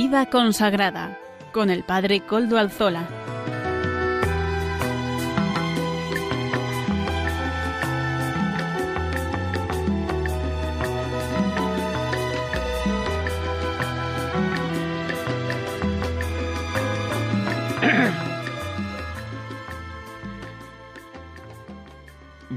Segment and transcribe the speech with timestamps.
[0.00, 1.18] Vida consagrada
[1.50, 3.08] con el Padre Coldo Alzola.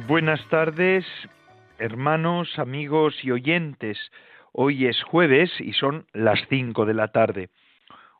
[0.07, 1.07] Buenas tardes,
[1.79, 3.97] hermanos, amigos y oyentes.
[4.63, 7.49] Hoy es jueves y son las cinco de la tarde,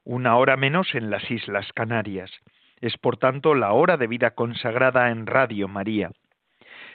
[0.04, 2.32] una hora menos en las Islas Canarias.
[2.80, 6.10] Es por tanto la hora de vida consagrada en Radio María.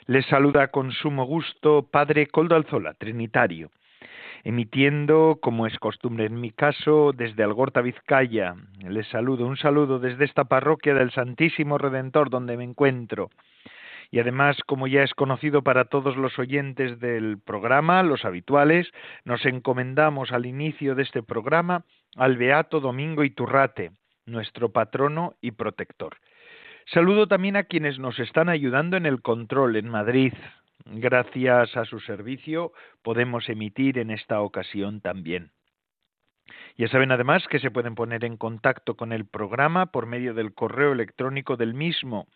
[0.05, 3.71] Les saluda con sumo gusto Padre Coldo Alzola, Trinitario,
[4.43, 8.53] emitiendo, como es costumbre en mi caso, desde Algorta, Vizcaya.
[8.79, 13.29] Les saludo, un saludo desde esta parroquia del Santísimo Redentor donde me encuentro
[14.11, 18.91] y además, como ya es conocido para todos los oyentes del programa, los habituales,
[19.25, 21.83] nos encomendamos al inicio de este programa
[22.15, 23.91] al Beato Domingo Iturrate,
[24.25, 26.17] nuestro patrono y protector.
[26.85, 30.33] Saludo también a quienes nos están ayudando en el control en Madrid.
[30.85, 35.51] Gracias a su servicio podemos emitir en esta ocasión también.
[36.77, 40.53] Ya saben además que se pueden poner en contacto con el programa por medio del
[40.53, 42.27] correo electrónico del mismo,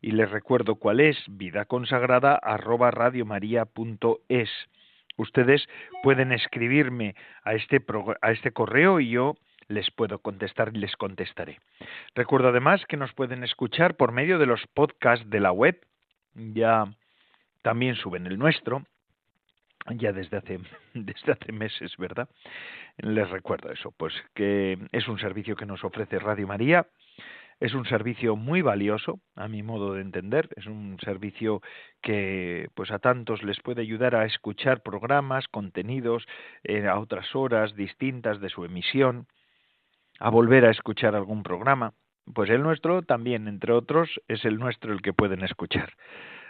[0.00, 4.50] y les recuerdo cuál es, vidaconsagrada arroba radiomaria.es.
[5.16, 5.68] Ustedes
[6.02, 7.82] pueden escribirme a este,
[8.20, 9.36] a este correo y yo
[9.68, 11.60] les puedo contestar y les contestaré.
[12.14, 15.80] Recuerdo además que nos pueden escuchar por medio de los podcasts de la web,
[16.34, 16.86] ya
[17.62, 18.84] también suben el nuestro,
[19.90, 20.58] ya desde hace,
[20.94, 22.28] desde hace meses, ¿verdad?
[22.98, 26.86] Les recuerdo eso, pues que es un servicio que nos ofrece Radio María
[27.60, 31.62] es un servicio muy valioso, a mi modo de entender, es un servicio
[32.02, 36.26] que pues a tantos les puede ayudar a escuchar programas, contenidos
[36.64, 39.26] eh, a otras horas distintas de su emisión,
[40.18, 41.92] a volver a escuchar algún programa.
[42.32, 45.92] Pues el nuestro también, entre otros, es el nuestro el que pueden escuchar.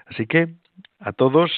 [0.07, 0.55] Así que
[0.99, 1.51] a todos,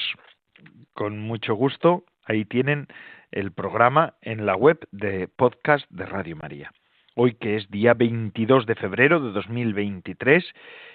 [0.93, 2.87] con mucho gusto, ahí tienen
[3.31, 6.71] el programa en la web de podcast de Radio María
[7.19, 10.45] hoy que es día 22 de febrero de 2023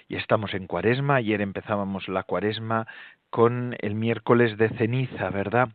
[0.07, 1.15] y estamos en cuaresma.
[1.15, 2.87] Ayer empezábamos la cuaresma
[3.29, 5.69] con el miércoles de ceniza, ¿verdad?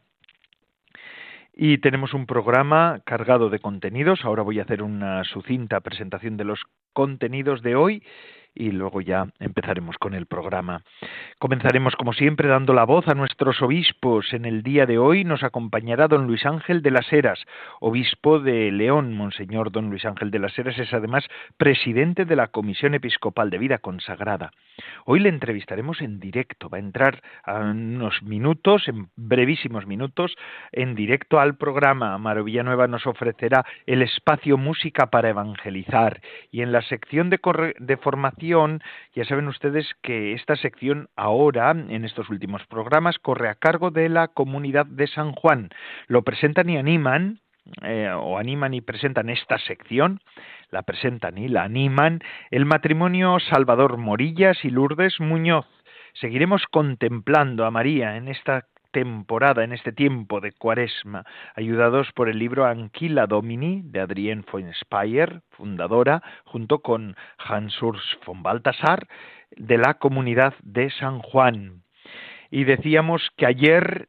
[1.53, 4.25] Y tenemos un programa cargado de contenidos.
[4.25, 6.62] Ahora voy a hacer una sucinta presentación de los
[6.94, 8.03] contenidos de hoy
[8.54, 10.82] y luego ya empezaremos con el programa.
[11.38, 14.32] Comenzaremos como siempre dando la voz a nuestros obispos.
[14.32, 17.44] En el día de hoy nos acompañará don Luis Ángel de las Heras,
[17.81, 19.14] obispo de León.
[19.14, 21.26] Monseñor don Luis Ángel de las Heras es además
[21.56, 24.53] presidente de la Comisión Episcopal de Vida Consagrada.
[25.04, 26.69] Hoy le entrevistaremos en directo.
[26.69, 30.36] Va a entrar a unos minutos, en brevísimos minutos,
[30.72, 32.16] en directo al programa.
[32.19, 36.20] Maro Villanueva nos ofrecerá el espacio Música para Evangelizar
[36.50, 42.28] y en la sección de formación ya saben ustedes que esta sección ahora, en estos
[42.31, 45.71] últimos programas, corre a cargo de la comunidad de San Juan.
[46.06, 47.41] Lo presentan y animan,
[47.82, 50.21] eh, o animan y presentan esta sección,
[50.71, 55.66] la presentan y la animan, el matrimonio Salvador Morillas y Lourdes Muñoz.
[56.15, 62.38] Seguiremos contemplando a María en esta temporada, en este tiempo de cuaresma, ayudados por el
[62.38, 69.06] libro Anquila Domini de Adrienne von Speyer, fundadora, junto con Hans Urs von Balthasar,
[69.56, 71.82] de la comunidad de San Juan.
[72.50, 74.09] Y decíamos que ayer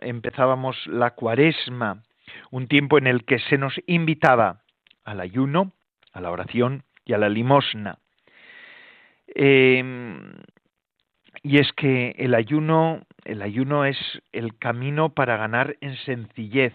[0.00, 2.02] empezábamos la cuaresma,
[2.50, 4.62] un tiempo en el que se nos invitaba
[5.04, 5.72] al ayuno,
[6.12, 7.98] a la oración y a la limosna.
[9.34, 9.82] Eh,
[11.44, 13.98] y es que el ayuno, el ayuno es
[14.32, 16.72] el camino para ganar en sencillez,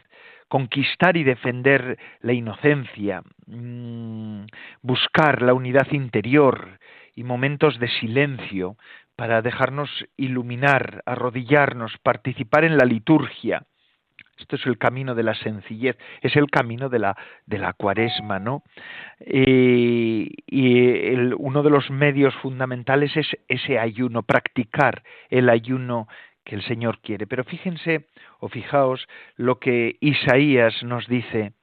[0.47, 4.45] conquistar y defender la inocencia, mm,
[4.83, 6.79] buscar la unidad interior
[7.15, 8.77] y momentos de silencio
[9.15, 13.63] para dejarnos iluminar, arrodillarnos, participar en la liturgia.
[14.39, 18.39] Esto es el camino de la sencillez, es el camino de la, de la cuaresma,
[18.39, 18.63] ¿no?
[19.19, 26.07] Eh, y uno de los medios fundamentales es ese ayuno, practicar el ayuno
[26.45, 27.27] que el Señor quiere.
[27.27, 28.07] Pero fíjense
[28.39, 31.53] o fijaos lo que Isaías nos dice,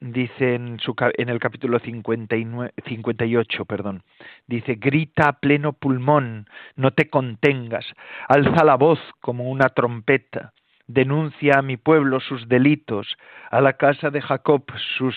[0.00, 0.78] dice en,
[1.18, 4.02] en el capítulo 59, 58, perdón,
[4.46, 7.84] dice, grita a pleno pulmón, no te contengas,
[8.28, 10.52] alza la voz como una trompeta
[10.86, 13.16] denuncia a mi pueblo sus delitos,
[13.50, 14.64] a la casa de Jacob
[14.98, 15.16] sus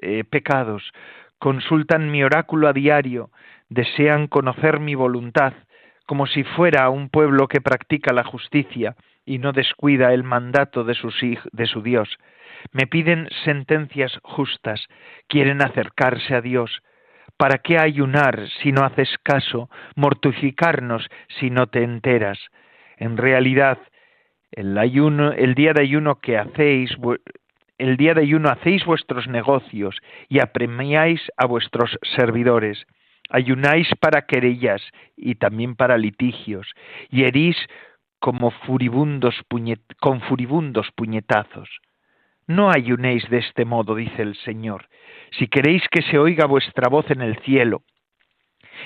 [0.00, 0.92] eh, pecados,
[1.38, 3.30] consultan mi oráculo a diario,
[3.68, 5.52] desean conocer mi voluntad,
[6.06, 10.96] como si fuera un pueblo que practica la justicia y no descuida el mandato de,
[11.52, 12.08] de su Dios.
[12.72, 14.86] Me piden sentencias justas,
[15.28, 16.82] quieren acercarse a Dios.
[17.36, 21.08] ¿Para qué ayunar si no haces caso, mortificarnos
[21.38, 22.38] si no te enteras?
[22.96, 23.78] En realidad,
[24.52, 26.90] el el día de ayuno que hacéis,
[27.78, 29.96] el día de ayuno hacéis vuestros negocios
[30.28, 32.84] y apremiáis a vuestros servidores.
[33.30, 34.82] Ayunáis para querellas
[35.16, 36.66] y también para litigios,
[37.10, 37.56] y herís
[38.18, 39.34] como furibundos
[40.00, 41.68] con furibundos puñetazos.
[42.46, 44.88] No ayunéis de este modo, dice el Señor,
[45.38, 47.82] si queréis que se oiga vuestra voz en el cielo.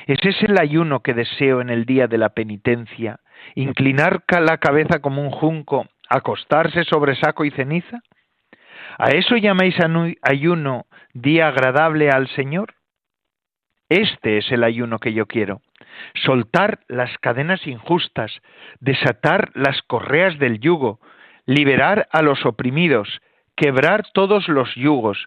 [0.06, 3.20] ¿Ese es el ayuno que deseo en el día de la penitencia?
[3.54, 8.00] ¿Inclinar la cabeza como un junco, acostarse sobre saco y ceniza?
[8.98, 9.76] ¿A eso llamáis
[10.22, 12.74] ayuno día agradable al Señor?
[13.88, 15.60] Este es el ayuno que yo quiero.
[16.14, 18.32] Soltar las cadenas injustas,
[18.80, 21.00] desatar las correas del yugo,
[21.46, 23.20] liberar a los oprimidos,
[23.56, 25.26] quebrar todos los yugos,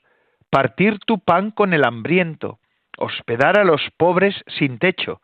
[0.50, 2.60] partir tu pan con el hambriento,
[2.98, 5.22] hospedar a los pobres sin techo,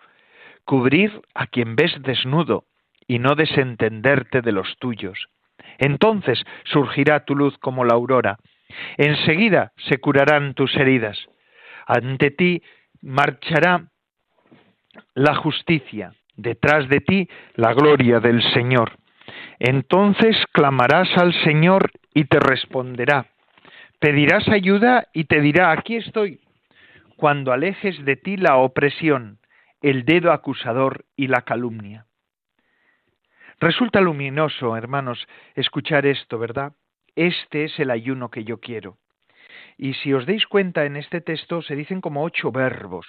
[0.66, 2.66] cubrir a quien ves desnudo
[3.08, 5.28] y no desentenderte de los tuyos.
[5.78, 8.38] Entonces surgirá tu luz como la aurora.
[8.98, 11.18] Enseguida se curarán tus heridas.
[11.88, 12.62] Ante ti
[13.02, 13.88] marchará
[15.14, 18.94] la justicia, detrás de ti la gloria del Señor.
[19.60, 23.28] Entonces clamarás al Señor y te responderá.
[24.00, 26.40] Pedirás ayuda y te dirá, aquí estoy.
[27.22, 29.38] Cuando alejes de ti la opresión,
[29.80, 32.08] el dedo acusador y la calumnia.
[33.60, 36.74] Resulta luminoso, hermanos, escuchar esto, ¿verdad?
[37.16, 38.98] Este es el ayuno que yo quiero.
[39.78, 43.06] Y si os deis cuenta, en este texto se dicen como ocho verbos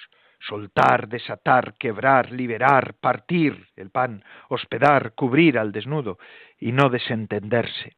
[0.47, 6.19] soltar, desatar, quebrar, liberar, partir el pan, hospedar, cubrir al desnudo,
[6.59, 7.97] y no desentenderse.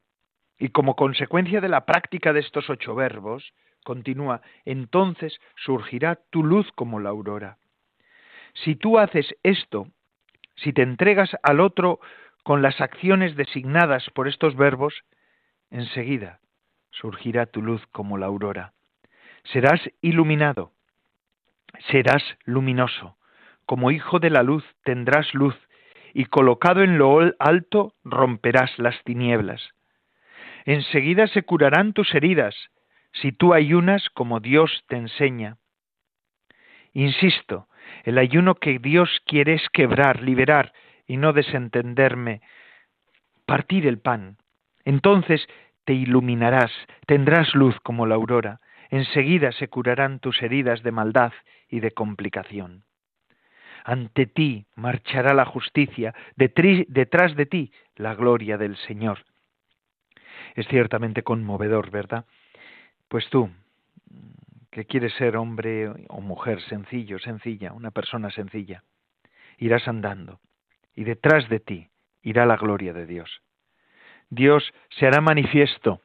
[0.57, 3.51] Y como consecuencia de la práctica de estos ocho verbos,
[3.85, 7.57] continúa, entonces surgirá tu luz como la aurora.
[8.53, 9.87] Si tú haces esto,
[10.57, 12.01] si te entregas al otro
[12.43, 14.93] con las acciones designadas por estos verbos,
[15.71, 16.39] enseguida
[16.91, 18.73] surgirá tu luz como la aurora.
[19.43, 20.71] Serás iluminado,
[21.91, 23.17] serás luminoso,
[23.65, 25.55] como hijo de la luz tendrás luz,
[26.13, 29.61] y colocado en lo alto romperás las tinieblas.
[30.63, 32.55] Enseguida se curarán tus heridas,
[33.21, 35.57] si tú ayunas como Dios te enseña.
[36.93, 37.67] Insisto,
[38.03, 40.73] el ayuno que Dios quiere es quebrar, liberar
[41.07, 42.41] y no desentenderme,
[43.45, 44.37] partir el pan.
[44.85, 45.47] Entonces
[45.83, 46.71] te iluminarás,
[47.05, 48.59] tendrás luz como la aurora,
[48.89, 51.33] enseguida se curarán tus heridas de maldad
[51.69, 52.83] y de complicación.
[53.83, 59.25] Ante ti marchará la justicia, detrás de ti la gloria del Señor.
[60.55, 62.25] Es ciertamente conmovedor, ¿verdad?
[63.15, 63.49] Pues tú,
[64.69, 68.83] que quieres ser hombre o mujer sencillo, sencilla, una persona sencilla,
[69.57, 70.41] irás andando
[70.93, 71.87] y detrás de ti
[72.23, 73.41] irá la gloria de Dios.
[74.29, 74.69] Dios
[74.99, 76.01] se hará manifiesto,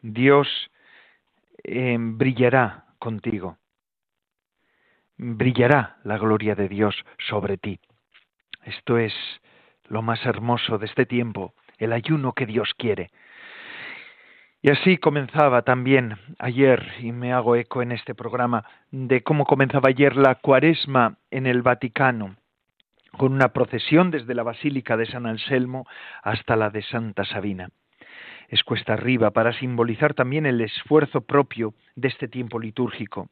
[0.00, 0.48] Dios
[1.62, 3.58] eh, brillará contigo,
[5.16, 6.96] brillará la gloria de Dios
[7.28, 7.78] sobre ti.
[8.64, 9.14] Esto es
[9.86, 13.12] lo más hermoso de este tiempo, el ayuno que Dios quiere.
[14.62, 19.88] Y así comenzaba también ayer, y me hago eco en este programa, de cómo comenzaba
[19.88, 22.36] ayer la cuaresma en el Vaticano,
[23.18, 25.86] con una procesión desde la Basílica de San Anselmo
[26.22, 27.68] hasta la de Santa Sabina
[28.52, 33.30] es cuesta arriba para simbolizar también el esfuerzo propio de este tiempo litúrgico.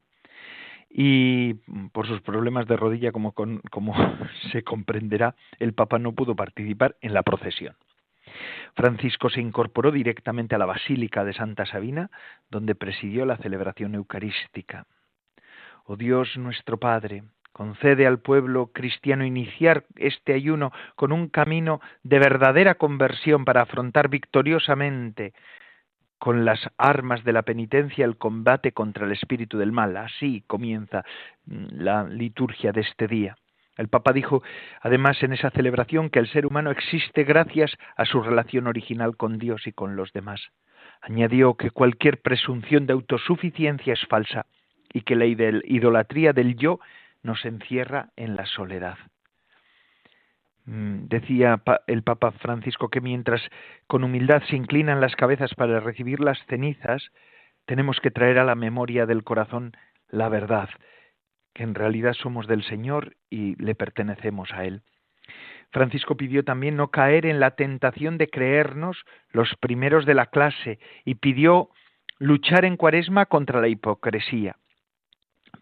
[0.88, 1.54] Y
[1.92, 3.94] por sus problemas de rodilla, como, como
[4.50, 7.76] se comprenderá, el Papa no pudo participar en la procesión.
[8.74, 12.10] Francisco se incorporó directamente a la Basílica de Santa Sabina,
[12.50, 14.86] donde presidió la celebración eucarística.
[15.84, 22.20] Oh Dios nuestro Padre, Concede al pueblo cristiano iniciar este ayuno con un camino de
[22.20, 25.34] verdadera conversión para afrontar victoriosamente
[26.18, 29.96] con las armas de la penitencia el combate contra el espíritu del mal.
[29.96, 31.04] Así comienza
[31.46, 33.36] mm, la liturgia de este día.
[33.80, 34.42] El Papa dijo,
[34.82, 39.38] además, en esa celebración que el ser humano existe gracias a su relación original con
[39.38, 40.50] Dios y con los demás.
[41.00, 44.44] Añadió que cualquier presunción de autosuficiencia es falsa
[44.92, 46.78] y que la idolatría del yo
[47.22, 48.98] nos encierra en la soledad.
[50.66, 53.40] Mm, decía el Papa Francisco que mientras
[53.86, 57.10] con humildad se inclinan las cabezas para recibir las cenizas,
[57.64, 59.72] tenemos que traer a la memoria del corazón
[60.10, 60.68] la verdad,
[61.60, 64.80] en realidad somos del Señor y le pertenecemos a Él.
[65.70, 70.78] Francisco pidió también no caer en la tentación de creernos los primeros de la clase
[71.04, 71.68] y pidió
[72.18, 74.56] luchar en cuaresma contra la hipocresía,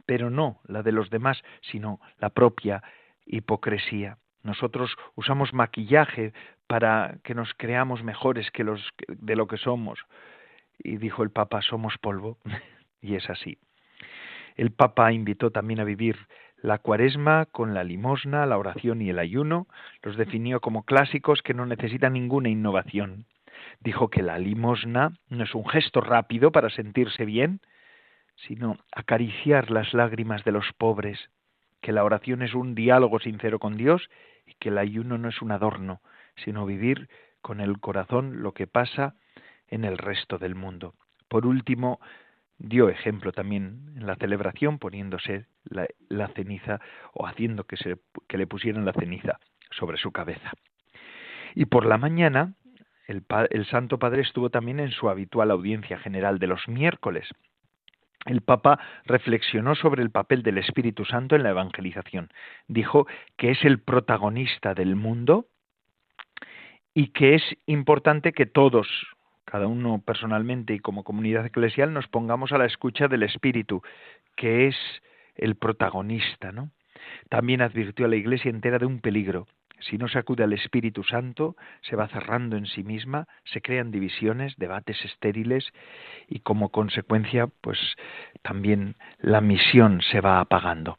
[0.07, 2.85] pero no la de los demás, sino la propia
[3.27, 4.19] hipocresía.
[4.45, 6.33] Nosotros usamos maquillaje
[6.69, 9.99] para que nos creamos mejores que los de lo que somos.
[10.79, 12.39] Y dijo el Papa, somos polvo.
[13.03, 13.59] y es así.
[14.59, 16.17] El Papa invitó también a vivir
[16.57, 19.69] la cuaresma con la limosna, la oración y el ayuno.
[20.03, 23.27] Los definió como clásicos que no necesitan ninguna innovación.
[23.79, 27.61] Dijo que la limosna no es un gesto rápido para sentirse bien,
[28.35, 31.31] sino acariciar las lágrimas de los pobres,
[31.81, 34.11] que la oración es un diálogo sincero con Dios
[34.45, 36.01] y que el ayuno no es un adorno,
[36.35, 37.09] sino vivir
[37.43, 39.15] con el corazón lo que pasa
[39.69, 40.95] en el resto del mundo.
[41.29, 42.01] Por último,
[42.59, 46.81] dio ejemplo también en la celebración poniéndose la, ceniza
[47.13, 47.97] o haciendo que, se,
[48.27, 49.39] que le pusieran la ceniza
[49.71, 50.53] sobre su cabeza.
[51.55, 52.55] Y por la mañana
[53.07, 57.29] el, el Santo Padre estuvo también en su habitual audiencia general de los miércoles,
[58.27, 62.31] el Papa reflexionó sobre el papel del Espíritu Santo en la evangelización.
[62.67, 65.47] Dijo que es el protagonista del mundo
[66.93, 68.89] y que es importante que todos,
[69.49, 73.83] cada uno personalmente y como comunidad eclesial, nos pongamos a la escucha del Espíritu,
[74.37, 74.77] que es
[75.37, 76.71] el protagonista, ¿no?
[77.31, 79.47] También advirtió a la Iglesia entera de un peligro,
[79.81, 81.57] si no se acude al Espíritu Santo,
[81.89, 85.65] se va cerrando en sí misma, se crean divisiones, debates estériles
[86.29, 87.79] y como consecuencia, pues
[88.43, 90.99] también la misión se va apagando.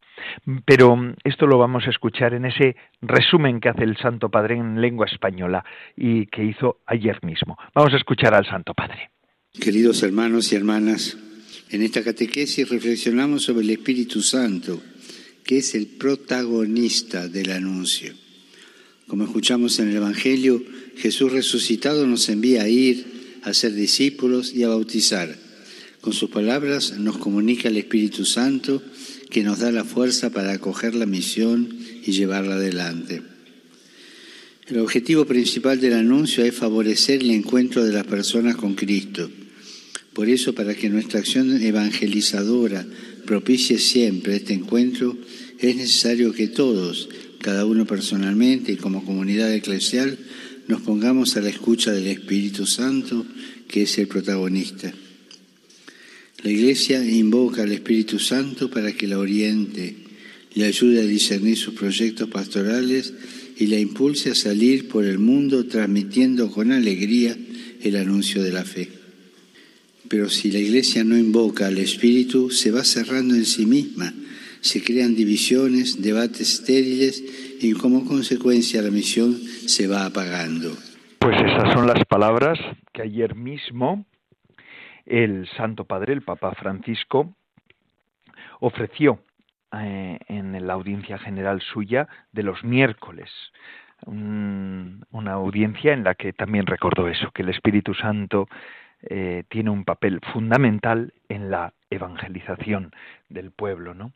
[0.66, 4.82] Pero esto lo vamos a escuchar en ese resumen que hace el Santo Padre en
[4.82, 5.64] lengua española
[5.96, 7.58] y que hizo ayer mismo.
[7.74, 9.12] Vamos a escuchar al Santo Padre.
[9.60, 11.18] Queridos hermanos y hermanas,
[11.70, 14.82] en esta catequesis reflexionamos sobre el Espíritu Santo,
[15.44, 18.14] que es el protagonista del anuncio.
[19.10, 20.64] Como escuchamos en el Evangelio,
[20.96, 25.36] Jesús resucitado nos envía a ir, a ser discípulos y a bautizar.
[26.00, 28.84] Con sus palabras nos comunica el Espíritu Santo
[29.32, 31.76] que nos da la fuerza para acoger la misión
[32.06, 33.24] y llevarla adelante.
[34.68, 39.32] El objetivo principal del anuncio es favorecer el encuentro de las personas con Cristo.
[40.14, 42.86] Por eso, para que nuestra acción evangelizadora
[43.26, 45.18] propicie siempre este encuentro,
[45.58, 47.10] es necesario que todos,
[47.42, 50.18] cada uno personalmente y como comunidad eclesial,
[50.68, 53.26] nos pongamos a la escucha del Espíritu Santo,
[53.68, 54.94] que es el protagonista.
[56.44, 59.96] La Iglesia invoca al Espíritu Santo para que la oriente,
[60.54, 63.14] le ayude a discernir sus proyectos pastorales
[63.58, 67.38] y la impulse a salir por el mundo transmitiendo con alegría
[67.82, 68.90] el anuncio de la fe.
[70.08, 74.14] Pero si la Iglesia no invoca al Espíritu, se va cerrando en sí misma
[74.62, 77.24] se crean divisiones, debates estériles
[77.62, 80.72] y como consecuencia la misión se va apagando.
[81.20, 82.58] Pues esas son las palabras
[82.94, 84.06] que ayer mismo
[85.06, 87.36] el Santo Padre, el Papa Francisco,
[88.60, 89.20] ofreció
[89.78, 93.30] eh, en la audiencia general suya de los miércoles.
[94.06, 98.48] una audiencia en la que también recordó eso, que el Espíritu Santo
[99.02, 102.92] eh, tiene un papel fundamental en la evangelización
[103.30, 104.14] del pueblo, ¿no?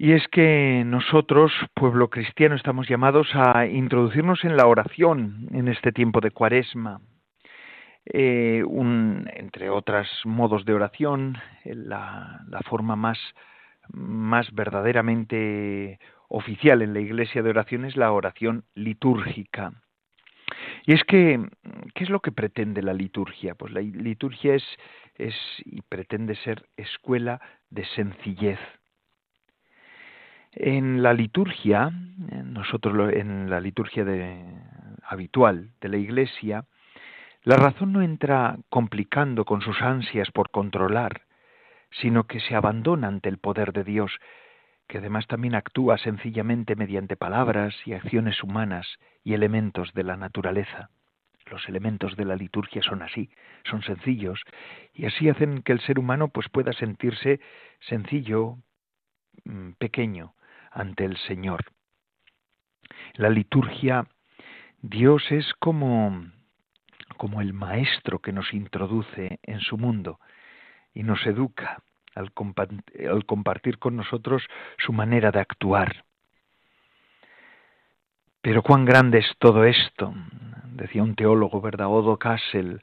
[0.00, 5.90] Y es que nosotros, pueblo cristiano, estamos llamados a introducirnos en la oración en este
[5.90, 7.00] tiempo de cuaresma.
[8.04, 8.62] Eh,
[9.34, 13.18] entre otros modos de oración, la, la forma más,
[13.88, 19.72] más verdaderamente oficial en la iglesia de oración es la oración litúrgica.
[20.86, 21.44] Y es que,
[21.94, 23.56] ¿qué es lo que pretende la liturgia?
[23.56, 24.64] Pues la liturgia es
[25.64, 27.40] y pretende ser escuela
[27.70, 28.60] de sencillez,
[30.58, 31.90] en la liturgia,
[32.44, 34.04] nosotros en la liturgia
[35.04, 36.64] habitual de la Iglesia,
[37.44, 41.22] la razón no entra complicando con sus ansias por controlar,
[41.92, 44.18] sino que se abandona ante el poder de Dios,
[44.88, 50.90] que además también actúa sencillamente mediante palabras y acciones humanas y elementos de la naturaleza.
[51.46, 53.30] Los elementos de la liturgia son así,
[53.64, 54.42] son sencillos,
[54.92, 57.40] y así hacen que el ser humano pues pueda sentirse
[57.80, 58.56] sencillo,
[59.44, 60.34] mm, pequeño,
[60.70, 61.64] ante el Señor.
[63.14, 64.06] La liturgia,
[64.80, 66.30] Dios es como,
[67.16, 70.20] como el maestro que nos introduce en su mundo
[70.94, 71.82] y nos educa
[72.14, 72.32] al,
[73.10, 74.42] al compartir con nosotros
[74.78, 76.04] su manera de actuar.
[78.40, 80.14] Pero cuán grande es todo esto,
[80.72, 81.88] decía un teólogo, ¿verdad?
[81.88, 82.80] Odo Kassel,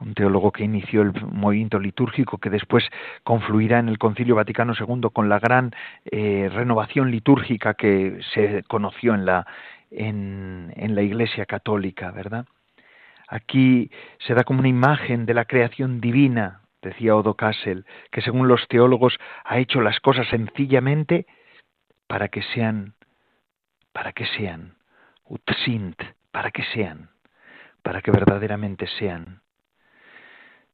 [0.00, 2.84] un teólogo que inició el movimiento litúrgico que después
[3.22, 5.72] confluirá en el Concilio Vaticano II con la gran
[6.10, 9.46] eh, renovación litúrgica que se conoció en la,
[9.90, 12.46] en, la Iglesia católica, ¿verdad?
[13.28, 13.90] Aquí
[14.26, 18.66] se da como una imagen de la creación divina, decía Odo Kassel, que según los
[18.68, 21.26] teólogos ha hecho las cosas sencillamente
[22.06, 22.94] para que sean,
[23.92, 24.74] para que sean,
[25.24, 26.02] utsint,
[26.32, 27.10] para que sean,
[27.82, 29.42] para que verdaderamente sean.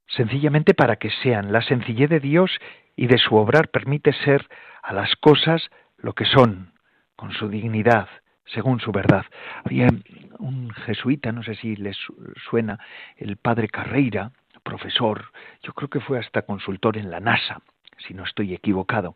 [0.08, 1.52] Sencillamente para que sean.
[1.52, 2.50] La sencillez de Dios
[2.96, 4.46] y de su obrar permite ser
[4.82, 6.72] a las cosas lo que son,
[7.16, 8.08] con su dignidad,
[8.46, 9.24] según su verdad.
[9.64, 9.88] Había
[10.38, 11.96] un jesuita, no sé si les
[12.48, 12.78] suena,
[13.16, 14.30] el padre Carreira,
[14.62, 15.26] profesor,
[15.62, 17.60] yo creo que fue hasta consultor en la NASA,
[17.98, 19.14] si no estoy equivocado,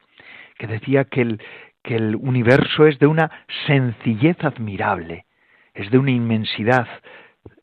[0.59, 1.42] que decía que el,
[1.82, 3.30] que el universo es de una
[3.66, 5.26] sencillez admirable,
[5.75, 6.88] es de una inmensidad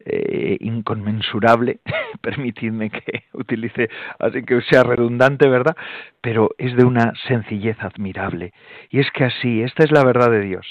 [0.09, 1.79] eh, inconmensurable,
[2.21, 5.75] permitidme que utilice, así que sea redundante, ¿verdad?
[6.21, 8.53] Pero es de una sencillez admirable.
[8.89, 10.65] Y es que así, esta es la verdad de Dios,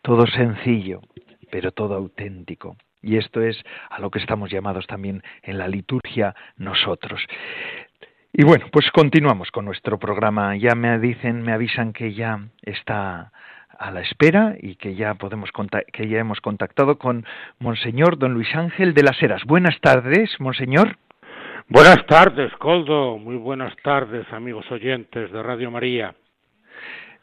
[0.00, 1.02] todo sencillo,
[1.50, 2.76] pero todo auténtico.
[3.02, 7.20] Y esto es a lo que estamos llamados también en la liturgia nosotros.
[8.32, 10.56] Y bueno, pues continuamos con nuestro programa.
[10.56, 13.30] Ya me dicen, me avisan que ya está
[13.80, 15.50] a la espera y que ya podemos
[15.92, 17.24] que ya hemos contactado con
[17.58, 19.42] Monseñor Don Luis Ángel de las Heras.
[19.44, 20.98] Buenas tardes, Monseñor.
[21.68, 23.16] Buenas tardes, Coldo.
[23.16, 26.14] Muy buenas tardes, amigos oyentes de Radio María.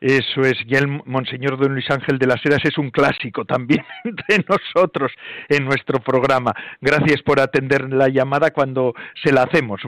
[0.02, 3.84] Eso es, ya el Monseñor Don Luis Ángel de las Heras es un clásico también
[4.04, 5.12] entre nosotros
[5.50, 6.54] en nuestro programa.
[6.82, 9.80] Gracias por atender la llamada cuando se la hacemos,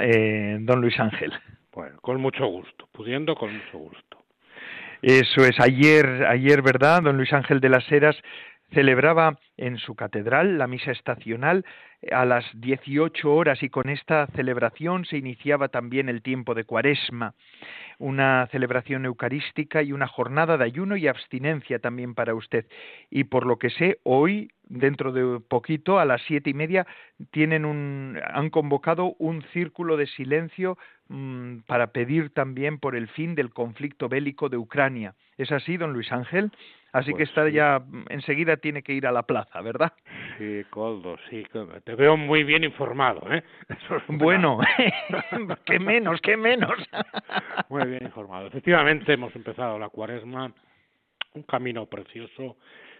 [0.00, 1.32] eh, Don Luis Ángel.
[1.72, 4.17] Bueno, con mucho gusto, pudiendo con mucho gusto.
[5.02, 7.02] Eso es, ayer, ayer, ¿verdad?
[7.02, 8.16] Don Luis Ángel de las Heras
[8.72, 11.64] celebraba en su catedral la misa estacional
[12.12, 17.34] a las 18 horas y con esta celebración se iniciaba también el tiempo de Cuaresma,
[17.98, 22.66] una celebración eucarística y una jornada de ayuno y abstinencia también para usted.
[23.10, 26.86] Y por lo que sé, hoy, dentro de poquito, a las siete y media,
[27.32, 33.34] tienen un, han convocado un círculo de silencio mm, para pedir también por el fin
[33.34, 35.14] del conflicto bélico de Ucrania.
[35.36, 36.52] ¿Es así, don Luis Ángel?
[36.92, 39.92] Así que pues está ya enseguida tiene que ir a la plaza, ¿verdad?
[40.38, 41.44] Sí, Coldo, sí,
[41.88, 43.42] te veo muy bien informado, ¿eh?
[44.08, 44.58] bueno,
[45.64, 46.76] qué menos, qué menos.
[47.70, 48.48] muy bien informado.
[48.48, 50.52] Efectivamente, hemos empezado la cuaresma,
[51.32, 52.58] un camino precioso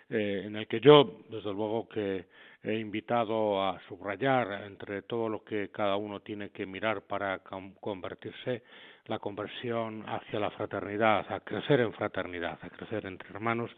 [0.09, 2.29] eh, en el que yo, desde luego que
[2.62, 7.40] he invitado a subrayar entre todo lo que cada uno tiene que mirar para
[7.81, 8.62] convertirse
[9.05, 13.70] la conversión hacia la fraternidad, a crecer en fraternidad, a crecer entre hermanos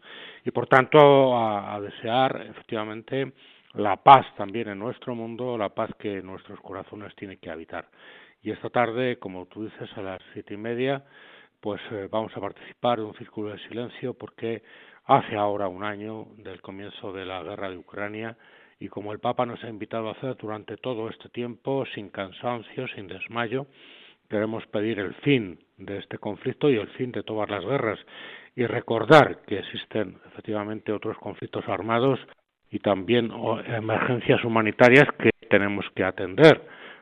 [0.45, 3.33] y por tanto a, desear efectivamente
[3.73, 7.89] la paz también en nuestro mundo, la paz que nuestros corazones tienen que habitar.
[8.41, 11.05] Y esta tarde, como tú dices, a las siete y media,
[11.59, 14.63] pues eh, vamos a participar en un círculo de silencio porque
[15.05, 18.37] hace ahora un año del comienzo de la guerra de Ucrania
[18.79, 22.87] y como el Papa nos ha invitado a hacer durante todo este tiempo, sin cansancio,
[22.87, 23.67] sin desmayo,
[24.27, 27.99] queremos pedir el fin de este conflicto y el fin de todas las guerras
[28.55, 32.19] y recordar que existen efectivamente otros conflictos armados
[32.71, 33.31] y también
[33.67, 36.61] emergencias humanitarias que tenemos que atender.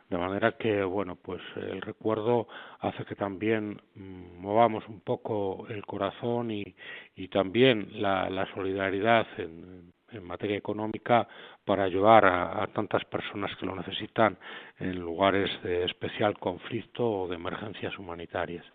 [0.10, 2.48] De manera que, bueno, pues el recuerdo
[2.80, 6.76] hace que también mm, movamos un poco el corazón y,
[7.16, 11.28] y también la, la solidaridad en, en materia económica
[11.66, 14.38] para ayudar a, tantas personas que lo necesitan
[14.80, 18.66] en lugares de especial conflicto o de emergencias humanitarias.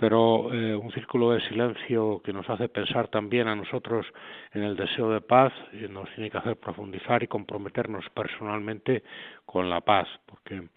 [0.00, 4.06] Pero eh, un círculo de silencio que nos hace pensar también a nosotros
[4.54, 9.02] en el deseo de paz eh, nos tiene que hacer profundizar y comprometernos personalmente
[9.44, 10.68] con la paz, porque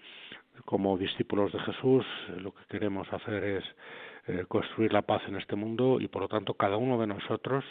[0.65, 3.63] como discípulos de Jesús eh, lo que queremos hacer es
[4.47, 7.65] construir la paz en este mundo y por lo tanto cada uno de nosotros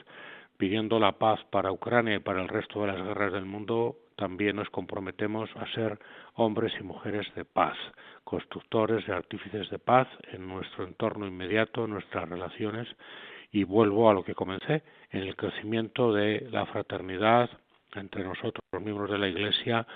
[0.57, 4.57] pidiendo la paz para Ucrania y para el resto de las guerras del mundo, también
[4.57, 5.99] nos comprometemos a ser
[6.35, 7.77] hombres y mujeres de paz,
[8.25, 12.88] constructores y artífices de paz en nuestro entorno inmediato, en nuestras relaciones,
[13.51, 17.51] y vuelvo a lo que comencé, en el crecimiento de la fraternidad
[17.95, 19.87] entre nosotros, los miembros de la Iglesia,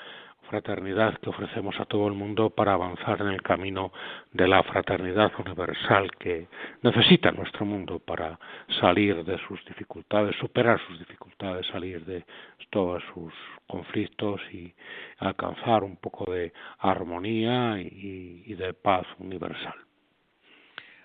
[0.46, 3.92] fraternidad que ofrecemos a todo el mundo para avanzar en el camino
[4.32, 6.48] de la fraternidad universal que
[6.82, 8.38] necesita nuestro mundo para
[8.80, 12.24] salir de sus dificultades, superar sus dificultades, salir de
[12.70, 13.32] todos sus
[13.66, 14.74] conflictos y
[15.18, 19.74] alcanzar un poco de armonía y, de paz universal.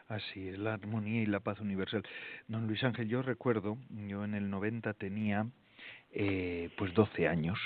[0.07, 2.03] Así es, la armonía y la paz universal.
[2.47, 3.77] Don Luis Ángel, yo recuerdo,
[4.07, 5.45] yo en el 90 tenía
[6.11, 7.59] eh, pues 12 años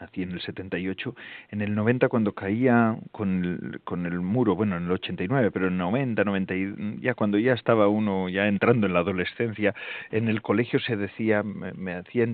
[0.00, 1.14] nací en el 78,
[1.50, 5.66] en el 90 cuando caía con el, con el muro, bueno, en el 89, pero
[5.66, 6.54] en el 90, 90,
[7.00, 9.74] ya cuando ya estaba uno ya entrando en la adolescencia,
[10.10, 12.26] en el colegio se decía, me, hacía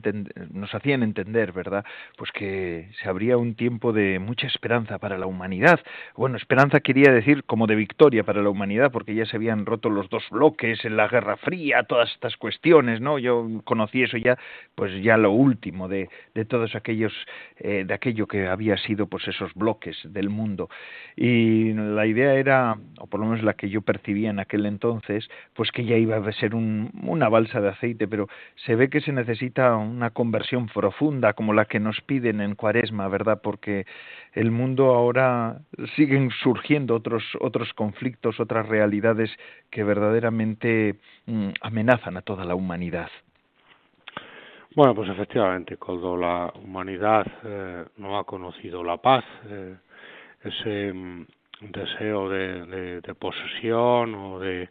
[0.51, 1.85] nos hacían entender, ¿verdad?
[2.17, 5.81] Pues que se abría un tiempo de mucha esperanza para la humanidad.
[6.17, 9.89] Bueno, esperanza quería decir como de victoria para la humanidad, porque ya se habían roto
[9.91, 13.19] los dos bloques en la Guerra Fría, todas estas cuestiones, ¿no?
[13.19, 14.37] Yo conocí eso ya,
[14.75, 17.13] pues ya lo último de, de todos aquellos
[17.59, 20.69] eh, de aquello que había sido pues esos bloques del mundo.
[21.17, 25.29] Y la idea era o por lo menos la que yo percibía en aquel entonces
[25.55, 29.13] pues que ya iba a ser una balsa de aceite pero se ve que se
[29.13, 33.87] necesita una conversión profunda como la que nos piden en Cuaresma verdad porque
[34.33, 35.61] el mundo ahora
[35.97, 39.31] siguen surgiendo otros otros conflictos otras realidades
[39.71, 43.11] que verdaderamente mm, amenazan a toda la humanidad
[44.75, 49.77] bueno, pues efectivamente, cuando la humanidad eh, no ha conocido la paz, eh,
[50.43, 51.27] ese mm,
[51.61, 54.69] deseo de, de, posesión o de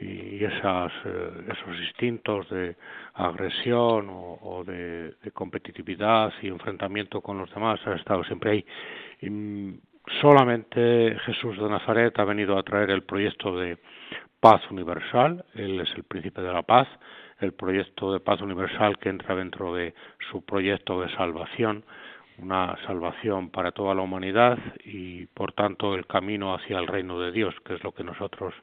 [0.00, 2.76] y esas, eh, esos instintos de
[3.14, 8.66] agresión o, de, competitividad y enfrentamiento con los demás ha estado siempre ahí.
[9.20, 9.80] Y mm,
[10.20, 13.78] solamente Jesús de Nazaret ha venido a traer el proyecto de
[14.40, 16.88] paz universal, Él es el príncipe de la paz,
[17.42, 19.94] el proyecto de paz universal que entra dentro de
[20.30, 21.84] su proyecto de salvación,
[22.38, 27.30] una salvación para toda la humanidad y por tanto el camino hacia el reino de
[27.30, 28.54] Dios, que es lo que nosotros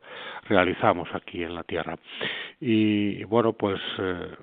[0.47, 1.97] realizamos aquí en la tierra.
[2.59, 4.35] Y, bueno, pues eh,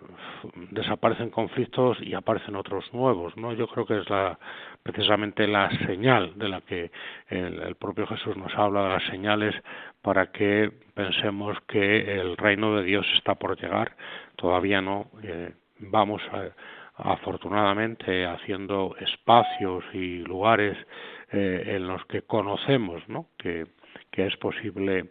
[0.71, 3.53] desaparecen conflictos y aparecen otros nuevos, ¿no?
[3.53, 4.39] Yo creo que es la
[4.83, 6.93] precisamente la señal de la que
[7.29, 9.55] el, el propio Jesús nos habla de las señales
[10.07, 13.97] para que pensemos que el reino de Dios está por llegar,
[14.37, 16.23] todavía no, eh, vamos
[16.95, 20.79] afortunadamente haciendo espacios y lugares
[21.33, 23.31] eh, en los que conocemos ¿no?
[23.37, 23.67] que,
[24.13, 25.11] que es posible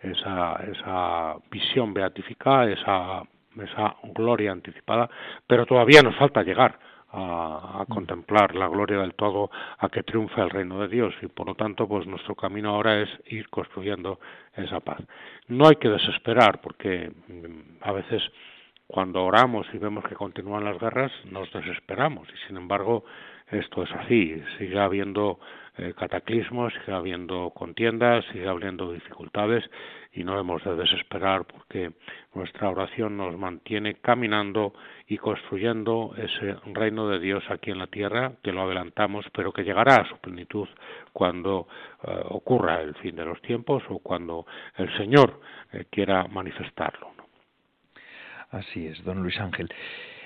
[0.00, 3.22] esa, esa visión beatificada, esa,
[3.60, 5.10] esa gloria anticipada,
[5.44, 6.78] pero todavía nos falta llegar
[7.16, 7.92] a, mm.
[7.92, 11.54] contemplar la gloria del todo, a que triunfe el reino de Dios y por lo
[11.54, 14.20] tanto pues nuestro camino ahora es ir construyendo
[14.54, 15.00] esa paz.
[15.48, 18.22] No hay que desesperar porque mm, a veces
[18.86, 23.04] cuando oramos y vemos que continúan las guerras nos desesperamos y sin embargo
[23.48, 25.38] esto es así, sigue habiendo
[25.78, 29.62] eh, cataclismos, sigue habiendo contiendas, sigue habiendo dificultades
[30.12, 31.92] y no hemos de desesperar porque
[32.34, 34.72] nuestra oración nos mantiene caminando
[35.06, 39.64] y construyendo ese reino de Dios aquí en la tierra, que lo adelantamos, pero que
[39.64, 40.66] llegará a su plenitud
[41.12, 41.68] cuando
[42.02, 45.40] eh, ocurra el fin de los tiempos o cuando el Señor
[45.72, 47.12] eh, quiera manifestarlo.
[48.50, 49.68] Así es, don Luis Ángel.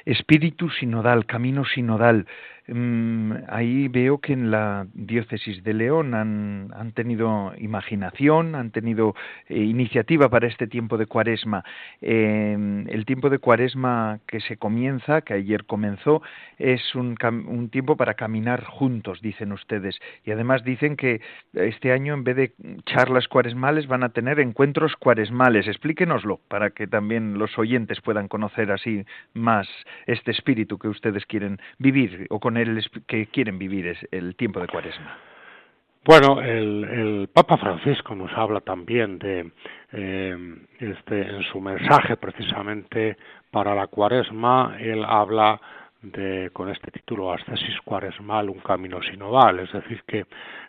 [0.04, 2.26] Espíritu sinodal, camino sinodal.
[2.72, 9.16] Mm, ahí veo que en la diócesis de León han, han tenido imaginación, han tenido
[9.48, 11.64] eh, iniciativa para este tiempo de cuaresma.
[12.00, 16.22] Em, el tiempo de cuaresma que se comienza, que ayer comenzó,
[16.58, 17.16] es un,
[17.48, 19.98] un, tiempo para caminar juntos, dicen ustedes.
[20.24, 21.20] Y además dicen que
[21.54, 22.52] este año, en vez de
[22.86, 25.66] charlas cuaresmales, van a tener encuentros cuaresmales.
[25.66, 29.68] Explíquenoslo para que también los oyentes puedan conocer así más
[30.06, 32.54] este espíritu que ustedes quieren vivir o con
[33.06, 35.18] que quieren vivir el tiempo de Cuaresma?
[36.04, 39.52] Bueno, el, Papa Francisco nos habla también de
[39.92, 40.36] eh,
[40.78, 43.18] este en su mensaje precisamente
[43.50, 45.60] para la Cuaresma él habla
[46.02, 50.24] de con este título Ascesis Cuaresmal, un camino sinodal, es decir que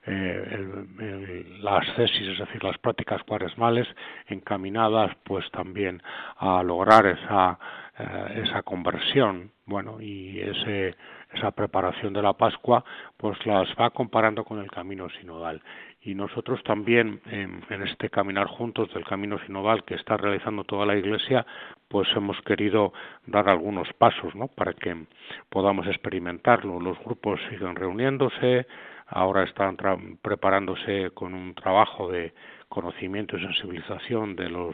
[0.06, 3.88] eh, la ascesis, es decir las prácticas cuaresmales
[4.28, 6.04] encaminadas pues también
[6.38, 7.58] a lograr esa
[8.00, 10.96] eh, esa conversión, bueno y ese
[11.34, 12.84] esa preparación de la Pascua,
[13.18, 15.62] pues las va comparando con el camino sinodal.
[16.02, 20.98] Y nosotros también, en, este caminar juntos del camino sinodal que está realizando toda la
[20.98, 21.46] Iglesia,
[21.88, 22.92] pues hemos querido
[23.28, 24.48] dar algunos pasos, ¿no?
[24.48, 25.06] Para que
[25.50, 26.80] podamos experimentarlo.
[26.80, 28.66] Los grupos siguen reuniéndose,
[29.08, 29.78] ahora están
[30.22, 32.34] preparándose con un trabajo de
[32.72, 34.74] conocimiento y sensibilización de los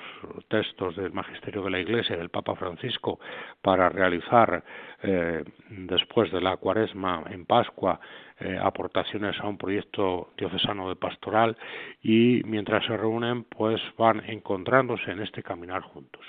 [0.50, 3.20] textos del magisterio de la Iglesia del Papa Francisco
[3.64, 4.64] para realizar
[5.02, 8.00] eh, después de la cuaresma en Pascua
[8.40, 11.58] eh, aportaciones a un proyecto diocesano de pastoral
[12.04, 16.22] y mientras se reúnen pues van encontrándose en este caminar juntos.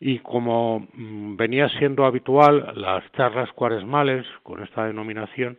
[0.00, 5.56] Y como mm, venía siendo habitual las charlas cuaresmales con esta denominación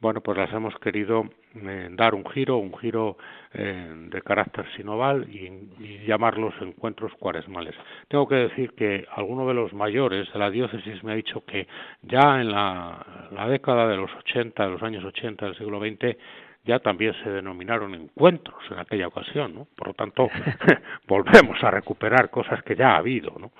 [0.00, 3.16] bueno, pues las hemos querido eh, dar un giro, un giro
[3.52, 7.74] eh, de carácter sinoval y, llamarlos encuentros cuaresmales.
[8.08, 11.66] Tengo que decir que alguno de los mayores de la diócesis me ha dicho que
[12.02, 16.16] ya en la, la década de los 80, de los años 80 del siglo XX,
[16.64, 19.68] ya también se denominaron encuentros en aquella ocasión, ¿no?
[19.76, 20.28] Por lo tanto,
[21.06, 23.52] volvemos a recuperar cosas que ya ha habido, ¿no?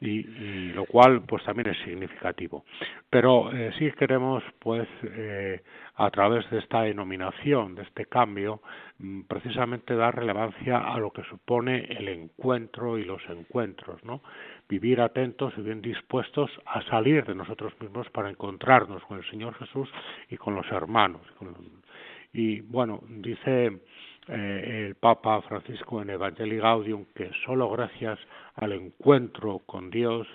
[0.00, 2.64] Y, lo cual, pues también es significativo.
[3.08, 5.62] Pero eh, sí queremos, pues, eh,
[5.96, 8.62] a través de esta denominación, de este cambio,
[8.98, 14.22] mm, precisamente dar relevancia a lo que supone el encuentro y los encuentros, ¿no?
[14.68, 19.54] Vivir atentos y bien dispuestos a salir de nosotros mismos para encontrarnos con el Señor
[19.54, 19.88] Jesús
[20.30, 21.54] y con los hermanos, con
[22.32, 23.80] y bueno, dice
[24.28, 28.18] eh, el Papa Francisco en Evangelii Gaudium que solo gracias
[28.54, 30.28] al encuentro con Dios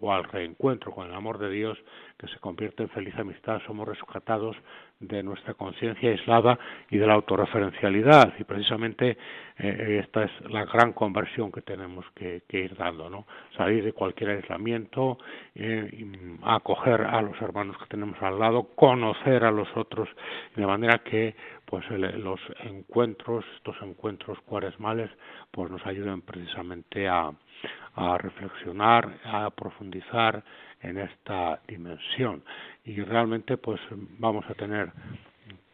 [0.00, 1.78] o al reencuentro con el amor de Dios
[2.18, 4.56] que se convierte en feliz amistad somos rescatados
[5.02, 6.58] de nuestra conciencia aislada
[6.90, 8.34] y de la autorreferencialidad.
[8.38, 9.18] Y precisamente
[9.58, 13.26] eh, esta es la gran conversión que tenemos que, ir dando no
[13.56, 15.18] salir de cualquier aislamiento
[15.54, 16.06] eh,
[16.44, 20.08] acoger a los hermanos que tenemos al lado conocer a los otros
[20.54, 21.34] de manera que
[21.72, 25.10] pues los encuentros estos encuentros cuaresmales
[25.50, 27.32] pues nos ayuden precisamente a,
[27.94, 30.44] a reflexionar a profundizar
[30.82, 32.44] en esta dimensión
[32.84, 33.80] y realmente pues
[34.18, 34.92] vamos a tener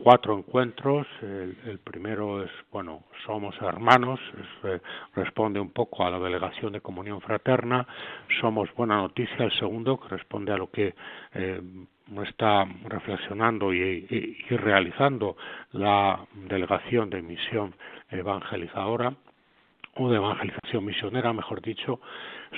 [0.00, 1.06] cuatro encuentros.
[1.20, 4.20] El, primero es, bueno, somos hermanos,
[4.64, 4.80] eh,
[5.14, 7.86] responde un poco a la delegación de comunión fraterna.
[8.40, 9.44] Somos buena noticia.
[9.44, 10.94] El segundo, que responde a lo que
[11.34, 11.60] eh,
[12.26, 15.36] está reflexionando y, realizando
[15.72, 17.74] la delegación de misión
[18.10, 19.14] evangelizadora
[19.98, 22.00] o de evangelización misionera, mejor dicho,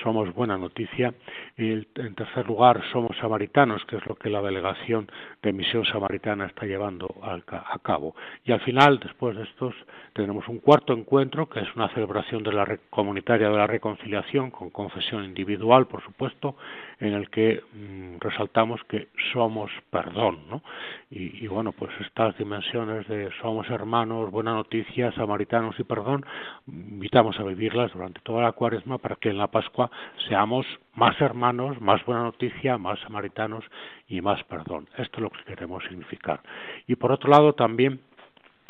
[0.02, 1.14] somos buena noticia.
[1.56, 5.10] Y en tercer lugar, somos samaritanos, que es lo que la delegación
[5.42, 8.14] de misión samaritana está llevando a cabo.
[8.44, 9.74] Y al final, después de estos,
[10.12, 14.70] tenemos un cuarto encuentro, que es una celebración de la comunitaria de la reconciliación, con
[14.70, 16.56] confesión individual, por supuesto,
[17.00, 20.62] en el que mm, resaltamos que somos perdón, ¿no?
[21.10, 26.24] Y, y, bueno, pues estas dimensiones de somos hermanos, buena noticia, samaritanos y perdón,
[26.66, 29.90] invitamos a vivirlas durante toda la cuaresma para que en la Pascua
[30.28, 33.64] seamos más hermanos, más buena noticia, más samaritanos
[34.06, 34.88] y más perdón.
[34.98, 36.40] Esto es lo que queremos significar.
[36.86, 38.00] Y por otro lado también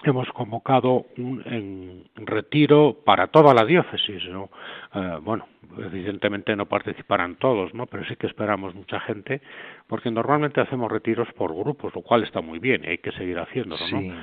[0.08, 4.24] hemos convocado un retiro para toda la diócesis.
[4.28, 4.48] ¿no?
[4.94, 5.46] Eh, bueno,
[5.78, 7.86] evidentemente no participarán todos, ¿no?
[7.86, 9.42] pero sí que esperamos mucha gente,
[9.86, 13.38] porque normalmente hacemos retiros por grupos, lo cual está muy bien y hay que seguir
[13.38, 13.82] haciéndolo.
[13.90, 14.14] ¿no?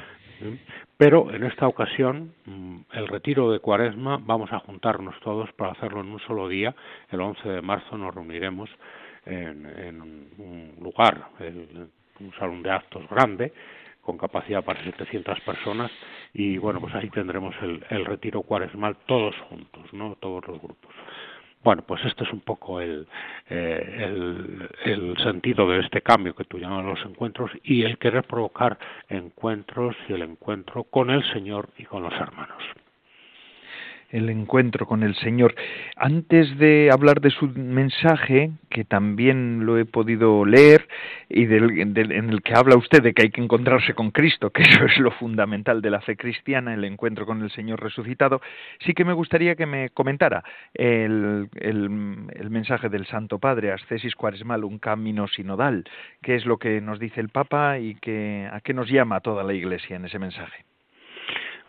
[0.98, 6.02] Pero en esta ocasión, mm, el retiro de Cuaresma, vamos a juntarnos todos para hacerlo
[6.02, 6.76] en un solo día.
[7.12, 8.70] El 11 de marzo nos reuniremos
[9.26, 13.54] en, en un lugar, el, un salón de actos grande,
[14.08, 15.91] con capacidad para 700 personas
[16.34, 20.15] y bueno, pues ahí tendremos el, el retiro cuaresmal todos juntos, ¿no?
[20.15, 20.96] Todos los grupos.
[21.62, 23.06] Bueno, pues este es un poco el,
[23.50, 28.24] eh, el, el, sentido de este cambio que tú llamas los encuentros y el querer
[28.24, 32.63] provocar encuentros y el encuentro con el Señor y con los hermanos
[34.10, 35.56] el encuentro con el Señor.
[35.96, 40.88] Antes de hablar de su mensaje, que también lo he podido leer,
[41.30, 44.62] y del, en el que habla usted de que hay que encontrarse con Cristo, que
[44.63, 48.41] eso es lo fundamental de la fe cristiana, el encuentro con el Señor resucitado,
[48.86, 50.43] sí que me gustaría que me comentara
[50.74, 51.50] el,
[52.50, 55.84] mensaje del Santo Padre, Ascesis Cuaresmal, un camino sinodal,
[56.22, 59.43] qué es lo que nos dice el Papa y que, a qué nos llama toda
[59.43, 60.65] la Iglesia en ese mensaje.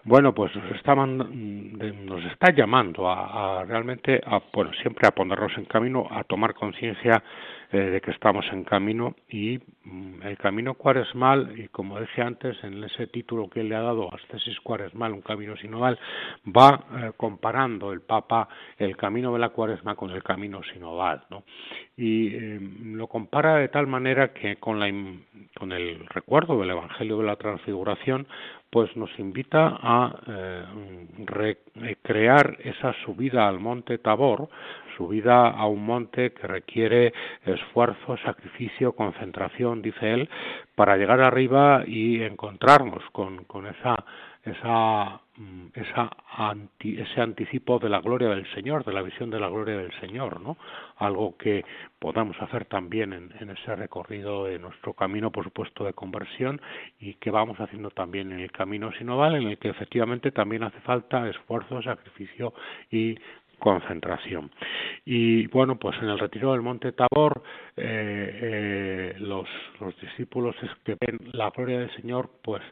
[0.09, 5.53] Bueno, pues nos está, nos está llamando a, a, realmente, a, bueno, siempre a ponernos
[5.59, 7.23] en camino, a tomar conciencia
[7.71, 12.57] eh, de que estamos en camino y mm, el camino cuaresmal, y como dije antes,
[12.65, 15.99] en ese título que le ha dado, Ascesis Cuaresmal, un camino sinodal,
[16.47, 21.43] va eh, comparando el Papa el camino de la cuaresma con el camino sinodal, ¿no?
[21.95, 24.87] Y eh, lo compara de tal manera que con, la,
[25.55, 28.27] con el recuerdo del Evangelio de la Transfiguración,
[28.71, 30.15] pues nos invita a
[31.77, 34.49] recrear esa subida al monte Tabor,
[34.99, 37.15] subida a un monte que requiere
[37.47, 40.29] esfuerzo, sacrificio, concentración, dice él,
[40.75, 43.95] para llegar arriba y encontrarnos con, con esa,
[44.45, 46.11] esa, mm, esa
[46.81, 50.41] ese anticipo de la gloria del Señor, de la visión de la gloria del Señor,
[50.41, 50.57] ¿no?
[50.97, 51.65] Algo que
[51.99, 56.61] podamos hacer también en, en ese recorrido de nuestro camino, por supuesto, de conversión
[57.01, 60.81] y que vamos haciendo también en el camino sinodal, en el que efectivamente también hace
[60.81, 62.53] falta esfuerzo, sacrificio
[62.91, 63.19] y
[63.59, 64.51] concentración.
[65.05, 67.43] Y bueno, pues en el retiro del Monte Tabor,
[67.77, 69.49] eh, eh, los,
[69.81, 72.63] los discípulos que ven la gloria del Señor, pues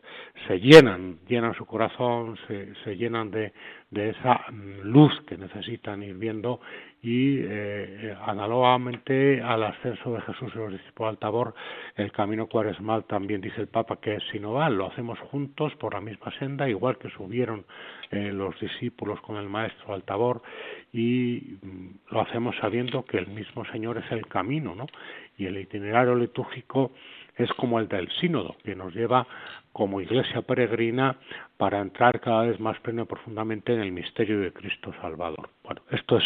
[0.47, 3.53] se llenan, llenan su corazón, se, se llenan de,
[3.91, 6.61] de esa luz que necesitan ir viendo
[7.07, 11.55] y eh, análogamente al ascenso de Jesús y los discípulos al Tabor,
[11.95, 16.01] el camino cuaresmal también dice el Papa que es sinodal, lo hacemos juntos por la
[16.01, 17.65] misma senda, igual que subieron
[18.11, 20.43] eh, los discípulos con el Maestro al Tabor
[20.93, 24.87] y mm, lo hacemos sabiendo que el mismo Señor es el camino, ¿no?
[25.39, 26.91] Y el itinerario litúrgico
[27.37, 29.27] es como el del sínodo, que nos lleva
[29.77, 31.17] como iglesia peregrina
[31.59, 35.51] para entrar cada vez más pleno y profundamente en el misterio de Cristo Salvador.
[35.63, 36.25] Bueno, esto es,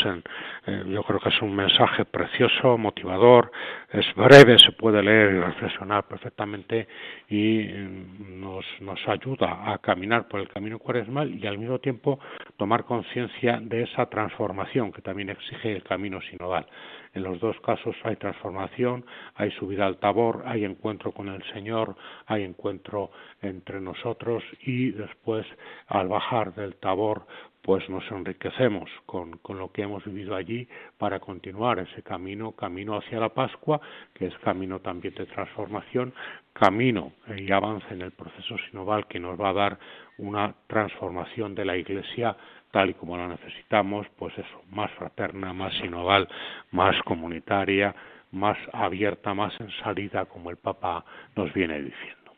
[0.87, 3.51] yo creo que es un mensaje precioso, motivador,
[3.93, 6.87] es breve, se puede leer y reflexionar perfectamente
[7.29, 12.21] y mm, nos, nos ayuda a caminar por el camino cuaresmal y al mismo tiempo
[12.57, 16.67] tomar conciencia de esa transformación que también exige el camino sinodal.
[17.13, 21.97] En los dos casos hay transformación, hay subida al tabor, hay encuentro con el Señor,
[22.27, 23.11] hay encuentro
[23.43, 25.47] entre nosotros y después
[25.89, 27.27] al bajar del tabor
[27.63, 32.97] pues nos enriquecemos con, con, lo que hemos vivido allí para continuar ese camino, camino
[32.97, 33.81] hacia la Pascua,
[34.15, 36.15] que es camino también de transformación,
[36.55, 39.79] camino y avance en el proceso sinodal que nos va a dar
[40.19, 42.37] una transformación de la Iglesia
[42.71, 46.29] tal y como la necesitamos, pues eso, más fraterna, más sinodal,
[46.71, 47.95] más comunitaria,
[48.33, 51.05] más abierta, más en salida, como el Papa
[51.37, 52.33] nos viene diciendo.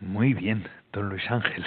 [0.00, 1.64] Muy bien, don Luis Ángel.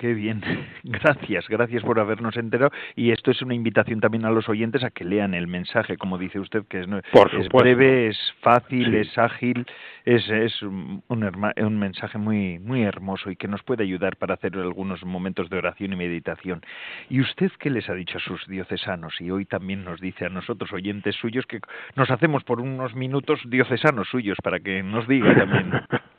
[0.00, 0.40] Qué bien.
[0.82, 2.72] Gracias, gracias por habernos enterado.
[2.96, 6.16] Y esto es una invitación también a los oyentes a que lean el mensaje, como
[6.16, 9.66] dice usted, que es, es breve, es fácil, es ágil,
[10.06, 14.56] es, es un, un, mensaje muy, muy hermoso y que nos puede ayudar para hacer
[14.56, 16.62] algunos momentos de oración y meditación.
[17.10, 19.20] ¿Y usted qué les ha dicho a sus diocesanos?
[19.20, 21.60] Y hoy también nos dice a nosotros, oyentes suyos, que
[21.94, 25.72] nos hacemos por unos minutos diocesanos suyos para que nos diga también.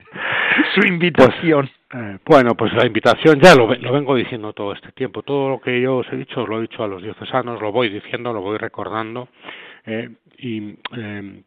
[0.76, 1.70] su invitación.
[1.90, 5.24] Pues, eh, bueno, pues la invitación ya lo, lo, vengo diciendo todo este tiempo.
[5.24, 7.90] Todo lo que yo os he dicho, lo he dicho a los diocesanos, lo voy
[7.90, 9.30] diciendo, lo voy recordando.
[9.86, 11.44] Eh, y eh,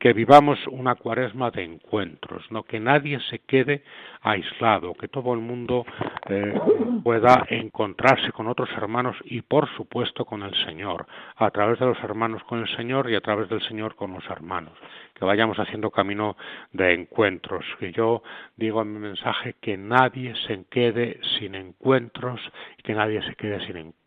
[0.00, 3.84] que vivamos una cuaresma de encuentros, no que nadie se quede
[4.20, 5.86] aislado, que todo el mundo
[6.28, 6.58] eh,
[7.04, 11.98] pueda encontrarse con otros hermanos y por supuesto con el Señor, a través de los
[12.02, 14.72] hermanos con el Señor y a través del Señor con los hermanos,
[15.14, 16.36] que vayamos haciendo camino
[16.72, 18.22] de encuentros, que yo
[18.56, 22.40] digo en mi mensaje que nadie se quede sin encuentros
[22.78, 24.01] y que nadie se quede sin encuentros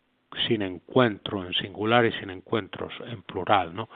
[0.46, 3.88] sin encuentro en singular y sin encuentros en plural, ¿no?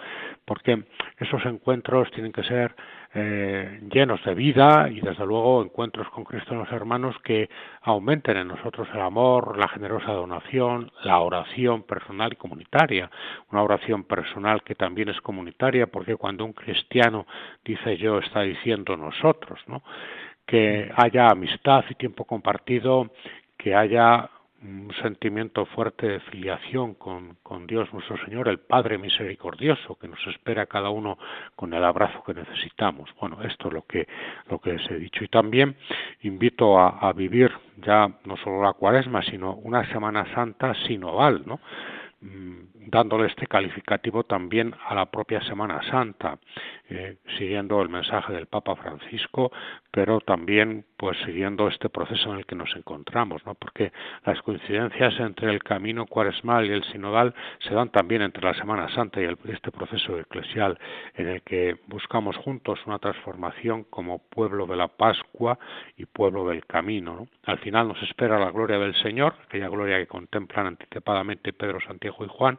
[0.44, 0.85] Porque
[1.18, 2.74] esos encuentros tienen que ser
[3.14, 7.48] eh, llenos de vida y desde luego encuentros con Cristo en los hermanos que
[7.83, 13.11] aumenten en nosotros el amor, la generosa donación, la oración personal y comunitaria,
[13.50, 17.26] una oración personal que también es comunitaria porque cuando un cristiano
[17.64, 19.83] dice yo está diciendo nosotros, ¿no?
[20.46, 23.11] que haya amistad y tiempo compartido,
[23.57, 24.29] que haya
[24.62, 30.25] un sentimiento fuerte de filiación con, con, Dios nuestro Señor, el Padre misericordioso, que nos
[30.27, 31.18] espera cada uno
[31.57, 33.09] con el abrazo que necesitamos.
[33.20, 34.07] Bueno, esto es lo que,
[34.51, 35.25] lo que les he dicho.
[35.25, 35.77] Y también
[36.23, 41.61] invito a, a vivir ya no solo la cuaresma, sino una Semana Santa sinodal, ¿no?
[42.87, 46.38] Dándole este calificativo también a la propia Semana Santa,
[46.88, 49.53] eh, siguiendo el mensaje del Papa Francisco,
[49.90, 53.55] pero también pues siguiendo este proceso en el que nos encontramos, ¿no?
[53.55, 53.93] porque
[54.25, 58.88] las coincidencias entre el camino cuaresmal y el sinodal se dan también entre la Semana
[58.95, 60.79] Santa y este proceso eclesial
[61.14, 65.59] en el que buscamos juntos una transformación como pueblo de la Pascua
[65.97, 67.29] y pueblo del camino.
[67.45, 72.25] Al final nos espera la gloria del Señor, aquella gloria que contemplan anticipadamente Pedro, Santiago
[72.25, 72.59] y Juan,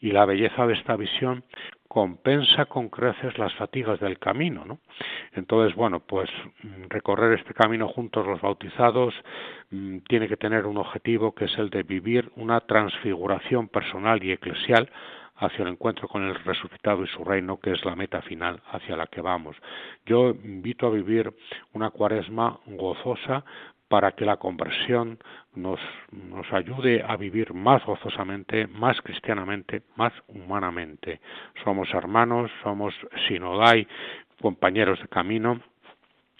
[0.00, 1.44] y la belleza de esta visión
[1.92, 4.78] compensa con creces las fatigas del camino, ¿no?
[5.34, 6.30] Entonces, bueno, pues
[6.62, 9.14] mm, recorrer este camino juntos los bautizados
[9.70, 14.32] mm, tiene que tener un objetivo que es el de vivir una transfiguración personal y
[14.32, 14.90] eclesial
[15.36, 18.96] hacia el encuentro con el resucitado y su reino, que es la meta final hacia
[18.96, 19.56] la que vamos.
[20.06, 21.32] Yo invito a vivir
[21.74, 23.44] una cuaresma gozosa
[23.92, 25.18] para que la conversión
[25.54, 25.78] nos,
[26.12, 31.20] nos ayude a vivir más gozosamente, más cristianamente, más humanamente.
[31.62, 32.94] Somos hermanos, somos
[33.28, 33.86] sinodai,
[34.40, 35.60] compañeros de camino,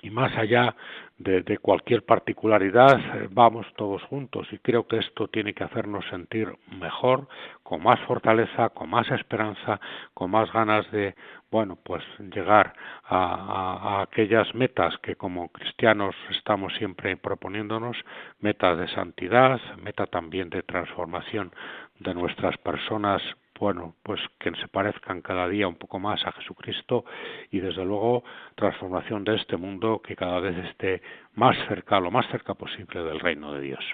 [0.02, 0.74] y más allá
[1.16, 4.48] de, cualquier particularidad, eh, vamos todos juntos.
[4.50, 7.28] Y creo que esto tiene que hacernos sentir mejor,
[7.62, 9.80] con más fortaleza, con más esperanza,
[10.12, 11.14] con más ganas de,
[11.52, 12.74] bueno, pues llegar
[13.04, 17.96] a, a, aquellas metas que como cristianos estamos siempre proponiéndonos,
[18.40, 21.52] metas de santidad, meta también de transformación
[22.00, 23.22] de nuestras personas
[23.62, 27.04] bueno, pues que se parezcan cada día un poco más a Jesucristo
[27.52, 28.24] y desde luego
[28.56, 31.00] transformación de este mundo que cada vez esté
[31.34, 33.84] más cerca, lo más cerca posible del reino de Dios.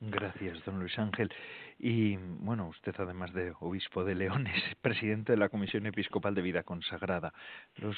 [0.00, 1.32] Gracias, don Luis Ángel.
[1.80, 6.42] Y bueno, usted además de obispo de León es presidente de la Comisión Episcopal de
[6.42, 7.32] Vida Consagrada.
[7.76, 7.96] Los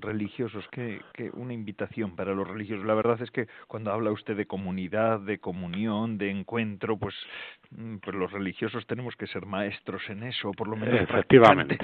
[0.00, 1.00] religiosos, que,
[1.34, 2.84] una invitación para los religiosos.
[2.84, 7.14] La verdad es que cuando habla usted de comunidad, de comunión, de encuentro, pues,
[7.70, 11.00] mm, pues los religiosos tenemos que ser maestros en eso, por lo menos.
[11.00, 11.78] Efectivamente.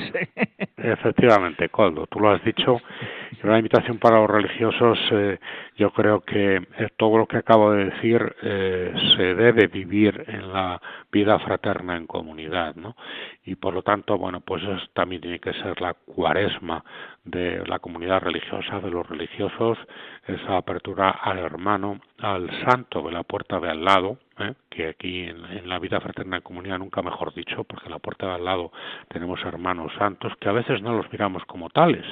[0.77, 2.81] Efectivamente, Coldo, tú lo has dicho.
[3.47, 5.38] Una invitación para los religiosos, eh,
[5.76, 10.53] yo creo que eh, todo lo que acabo de decir eh, se debe vivir en
[10.53, 10.82] la
[11.12, 12.97] vida fraterna en comunidad, ¿no?
[13.44, 16.82] Y por lo tanto, bueno, pues eso también tiene que ser la cuaresma
[17.24, 19.78] de la comunidad religiosa, de los religiosos,
[20.26, 24.55] esa apertura al hermano, al santo de la puerta de al lado, ¿eh?
[24.70, 28.26] que aquí en, la vida fraterna en comunidad nunca mejor dicho, porque en la puerta
[28.26, 28.72] de al lado
[29.09, 32.05] tenemos hermanos santos que a veces no los miramos como tales,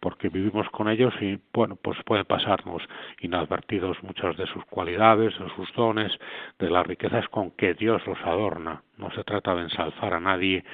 [0.00, 2.82] porque vivimos con ellos y bueno, pues puede pasarnos
[3.20, 6.12] inadvertidos muchas de sus cualidades, de sus dones,
[6.58, 8.82] de las riquezas con que Dios los adorna.
[8.96, 10.64] No se trata de ensalzar a nadie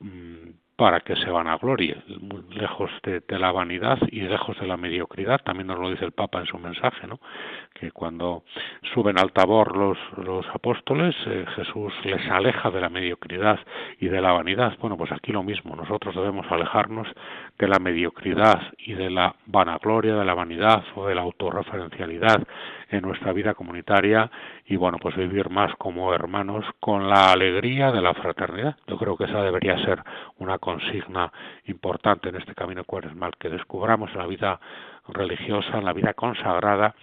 [0.00, 0.50] mm,
[0.80, 2.02] para que se van a gloria,
[2.52, 5.38] lejos de, la vanidad y lejos de la mediocridad.
[5.44, 7.20] También nos lo dice el Papa en su mensaje, ¿no?
[7.74, 8.44] que cuando
[8.94, 13.60] suben al tabor los, los apóstoles, eh, Jesús les aleja de la mediocridad
[13.98, 14.78] y de la vanidad.
[14.80, 17.08] Bueno, pues aquí lo mismo, nosotros debemos alejarnos
[17.58, 22.42] de la mediocridad y de la vanagloria, de la vanidad o de la autorreferencialidad
[22.90, 24.30] en nuestra vida comunitaria
[24.66, 28.76] y bueno, pues vivir más como hermanos con la alegría de la fraternidad.
[28.86, 30.02] Yo creo que esa debería ser
[30.38, 31.32] una consigna
[31.66, 34.60] importante en este camino cuaresmal, que descubramos en la vida
[35.08, 36.94] religiosa, en la vida consagrada,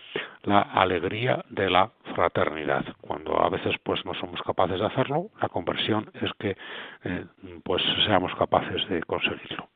[0.44, 2.86] la alegría de la fraternidad.
[3.02, 6.58] Cuando a veces pues no somos capaces de hacerlo, la conversión es que
[7.04, 7.26] eh,
[7.64, 9.70] pues seamos capaces de conseguirlo.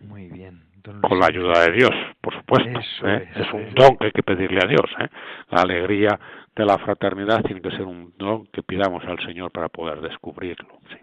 [0.00, 0.62] Muy bien.
[1.02, 2.80] Con la ayuda de Dios, por supuesto.
[3.08, 3.28] ¿eh?
[3.34, 4.88] es, un don que hay que pedirle a Dios.
[5.00, 5.08] ¿eh?
[5.50, 6.18] La alegría
[6.54, 10.78] de la fraternidad tiene que ser un don que pidamos al Señor para poder descubrirlo.
[10.90, 10.96] Sí.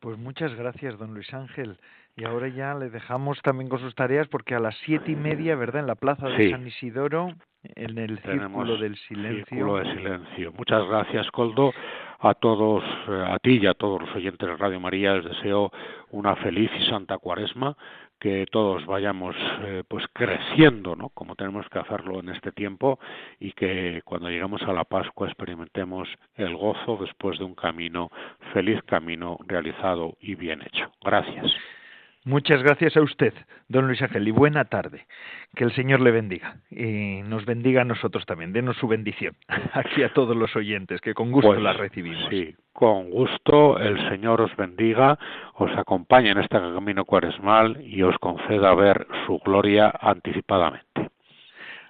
[0.00, 1.78] Pues muchas gracias, don Luis Ángel.
[2.16, 5.56] Y ahora ya le dejamos también con sus tareas porque a las siete y media,
[5.56, 5.80] ¿verdad?
[5.80, 7.32] En la plaza de San Isidoro,
[7.62, 9.46] en el Círculo del Silencio.
[9.46, 10.52] Círculo de Silencio.
[10.52, 11.72] Muchas gracias, Coldo.
[12.18, 15.72] A todos, eh, a ti y a todos los oyentes de Radio María les deseo
[16.10, 17.76] una feliz y santa cuaresma
[18.22, 21.08] que todos vayamos eh, pues creciendo, ¿no?
[21.08, 23.00] Como tenemos que hacerlo en este tiempo
[23.40, 28.12] y que cuando llegamos a la Pascua experimentemos el gozo después de un camino,
[28.52, 30.92] feliz camino realizado y bien hecho.
[31.02, 31.52] Gracias.
[32.24, 33.34] Muchas gracias a usted,
[33.66, 35.06] don Luis Ángel, y buena tarde.
[35.56, 38.52] Que el Señor le bendiga y nos bendiga a nosotros también.
[38.52, 39.34] Denos su bendición
[39.72, 42.24] aquí a todos los oyentes, que con gusto pues, la recibimos.
[42.30, 45.18] Sí, con gusto el Señor os bendiga,
[45.54, 51.10] os acompañe en este camino cuaresmal y os conceda ver su gloria anticipadamente.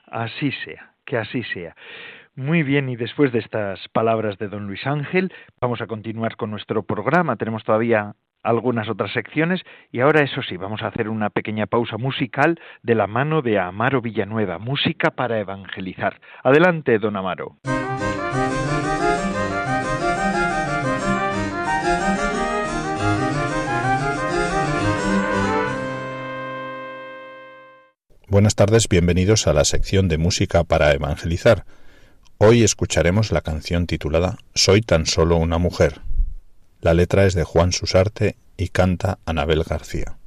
[0.07, 1.77] Así sea, que así sea.
[2.35, 5.31] Muy bien, y después de estas palabras de don Luis Ángel,
[5.61, 7.37] vamos a continuar con nuestro programa.
[7.37, 11.97] Tenemos todavía algunas otras secciones y ahora eso sí, vamos a hacer una pequeña pausa
[11.97, 16.21] musical de la mano de Amaro Villanueva, música para evangelizar.
[16.43, 17.57] Adelante, don Amaro.
[28.33, 31.67] Buenas tardes, bienvenidos a la sección de música para evangelizar.
[32.39, 36.01] Hoy escucharemos la canción titulada Soy tan solo una mujer,
[36.83, 40.19] la letra es de Juan Susarte y canta Anabel García.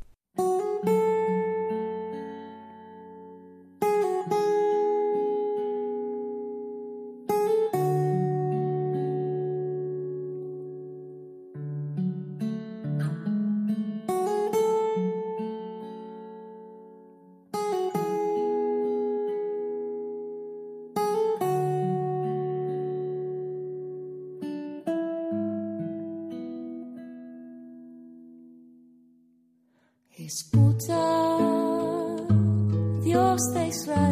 [33.45, 34.04] space right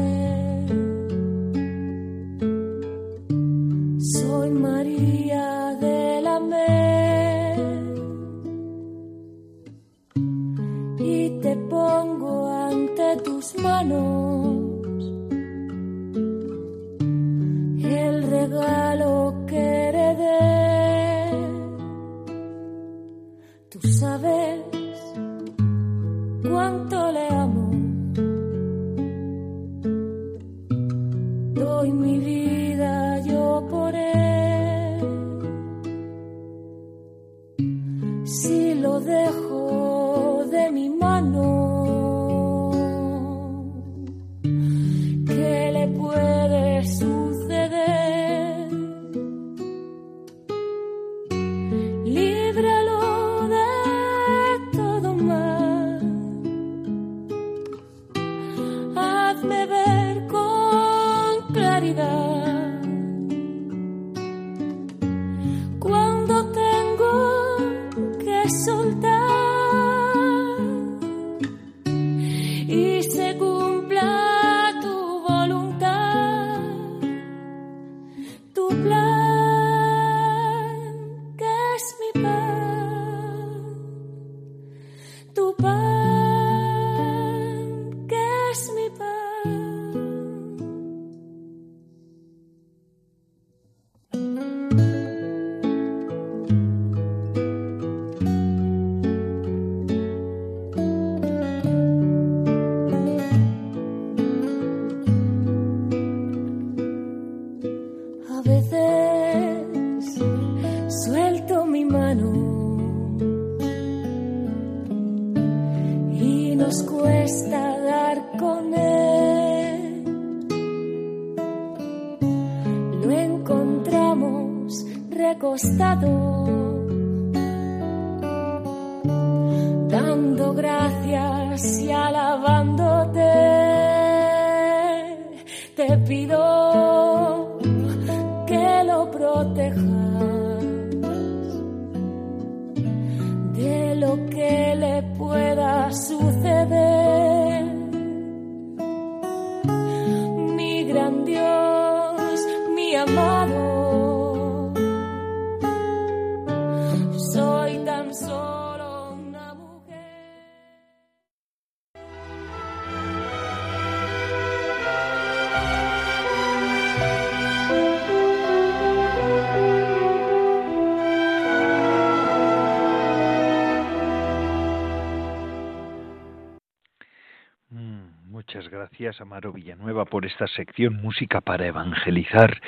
[179.04, 182.62] gracias, Amaro Villanueva, por esta sección Música para Evangelizar.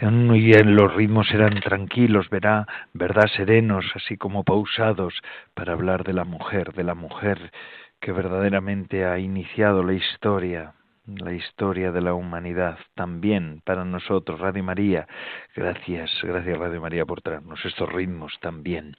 [0.00, 5.14] Y los ritmos eran tranquilos, verá, verdad, serenos, así como pausados,
[5.54, 7.52] para hablar de la mujer, de la mujer
[8.00, 10.74] que verdaderamente ha iniciado la historia,
[11.06, 15.08] la historia de la humanidad también para nosotros, Radio María.
[15.56, 18.96] Gracias, gracias Radio María por traernos estos ritmos también.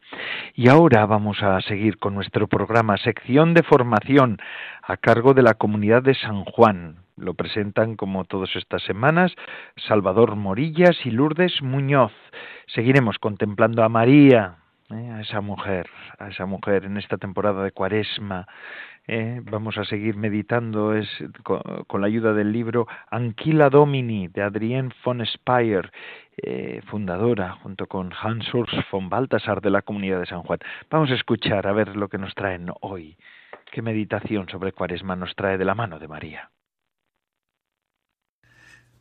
[0.55, 4.37] Y ahora vamos a seguir con nuestro programa, sección de formación
[4.83, 6.97] a cargo de la comunidad de San Juan.
[7.17, 9.33] Lo presentan como todas estas semanas
[9.87, 12.13] Salvador Morillas y Lourdes Muñoz.
[12.67, 14.55] Seguiremos contemplando a María,
[14.89, 15.11] ¿eh?
[15.11, 15.87] a esa mujer,
[16.17, 18.47] a esa mujer en esta temporada de Cuaresma
[19.13, 20.93] eh, vamos a seguir meditando
[21.43, 25.91] con, la ayuda del libro Anquila Domini de Adrienne von Speyer,
[26.37, 30.59] eh, fundadora junto con Hans Urs von Balthasar de la Comunidad de San Juan.
[30.89, 33.17] Vamos a escuchar a ver lo que nos traen hoy.
[33.69, 36.49] ¿Qué meditación sobre Cuaresma nos trae de la mano de María?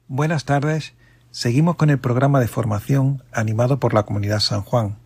[0.08, 0.96] Buenas tardes.
[1.30, 4.96] Seguimos con el programa de formación animado por la Comunidad San Juan.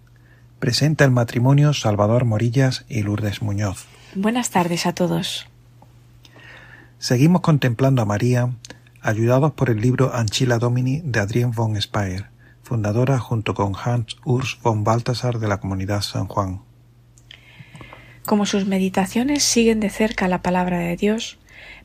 [0.60, 3.86] Presenta el matrimonio Salvador Morillas y Lourdes Muñoz.
[4.16, 5.48] Buenas tardes a todos.
[7.00, 8.48] Seguimos contemplando a María,
[9.02, 12.26] ayudados por el libro Anchila Domini de Adrienne von Speyer,
[12.62, 16.60] fundadora junto con Hans Urs von Balthasar de la Comunidad San Juan.
[18.24, 21.38] Como sus meditaciones siguen de cerca la palabra de Dios,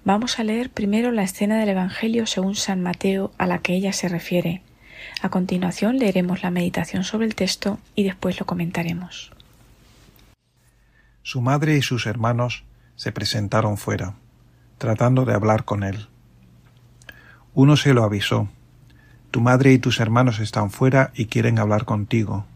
[0.06, 3.92] vamos a leer primero la escena del Evangelio según San Mateo a la que ella
[3.92, 4.62] se refiere.
[5.24, 9.32] A continuación leeremos la meditación sobre el texto y después lo comentaremos.
[11.32, 12.64] Su madre y sus hermanos
[12.96, 14.16] se presentaron fuera,
[14.80, 16.08] tratando de hablar con él.
[17.54, 18.50] Uno se lo avisó.
[19.30, 22.48] Tu madre y tus hermanos están fuera y quieren hablar contigo.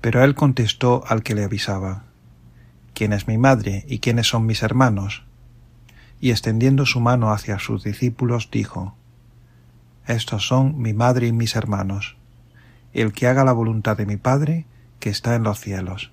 [0.00, 2.04] Pero él contestó al que le avisaba.
[2.94, 5.22] ¿Quién es mi madre y quiénes son mis hermanos?
[6.22, 8.96] Y extendiendo su mano hacia sus discípulos, dijo,
[10.06, 12.16] Estos son mi madre y mis hermanos.
[12.94, 14.64] El que haga la voluntad de mi Padre,
[15.00, 16.12] que está en los cielos.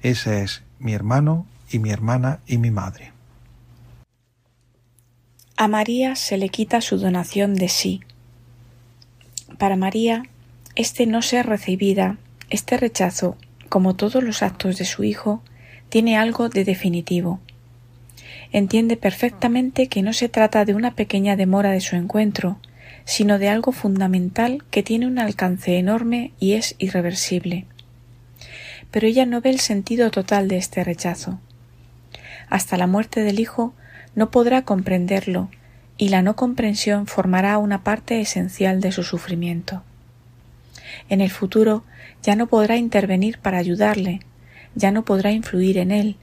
[0.00, 3.12] Ese es mi hermano y mi hermana y mi madre.
[5.56, 8.00] A María se le quita su donación de sí.
[9.58, 10.22] Para María,
[10.76, 12.16] este no ser recibida,
[12.48, 13.36] este rechazo,
[13.68, 15.42] como todos los actos de su hijo,
[15.88, 17.40] tiene algo de definitivo.
[18.52, 22.58] Entiende perfectamente que no se trata de una pequeña demora de su encuentro,
[23.04, 27.66] sino de algo fundamental que tiene un alcance enorme y es irreversible
[28.90, 31.38] pero ella no ve el sentido total de este rechazo.
[32.48, 33.74] Hasta la muerte del hijo
[34.14, 35.50] no podrá comprenderlo,
[35.96, 39.82] y la no comprensión formará una parte esencial de su sufrimiento.
[41.08, 41.84] En el futuro
[42.22, 44.20] ya no podrá intervenir para ayudarle,
[44.74, 46.16] ya no podrá influir en él,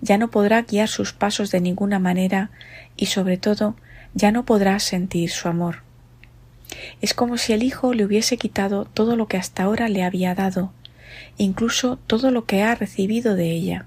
[0.00, 2.50] ya no podrá guiar sus pasos de ninguna manera
[2.96, 3.76] y sobre todo
[4.14, 5.82] ya no podrá sentir su amor.
[7.00, 10.34] Es como si el hijo le hubiese quitado todo lo que hasta ahora le había
[10.34, 10.72] dado,
[11.38, 13.86] incluso todo lo que ha recibido de ella.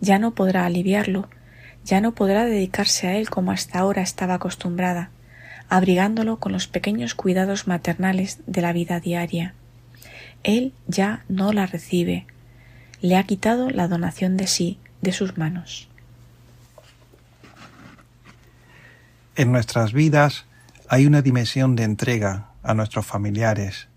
[0.00, 1.28] Ya no podrá aliviarlo,
[1.84, 5.10] ya no podrá dedicarse a él como hasta ahora estaba acostumbrada,
[5.68, 9.54] abrigándolo con los pequeños cuidados maternales de la vida diaria.
[10.42, 12.26] Él ya no la recibe,
[13.02, 15.88] le ha quitado la donación de sí de sus manos.
[19.36, 20.44] En nuestras vidas
[20.88, 23.88] hay una dimensión de entrega a nuestros familiares,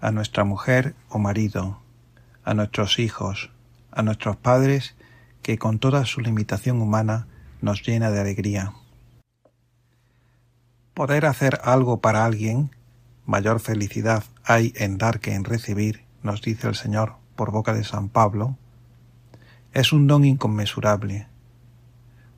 [0.00, 1.80] a nuestra mujer o marido,
[2.44, 3.50] a nuestros hijos,
[3.90, 4.94] a nuestros padres,
[5.42, 7.26] que con toda su limitación humana
[7.60, 8.72] nos llena de alegría.
[10.94, 12.70] Poder hacer algo para alguien,
[13.26, 17.84] mayor felicidad hay en dar que en recibir, nos dice el Señor por boca de
[17.84, 18.56] San Pablo,
[19.72, 21.28] es un don inconmensurable.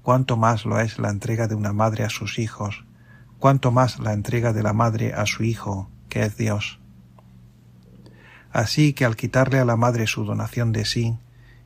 [0.03, 2.85] Cuánto más lo es la entrega de una madre a sus hijos,
[3.39, 6.82] cuánto más la entrega de la madre a su hijo, que es Dios.
[8.53, 11.17] Así que al quitarle a la madre su donación de sí,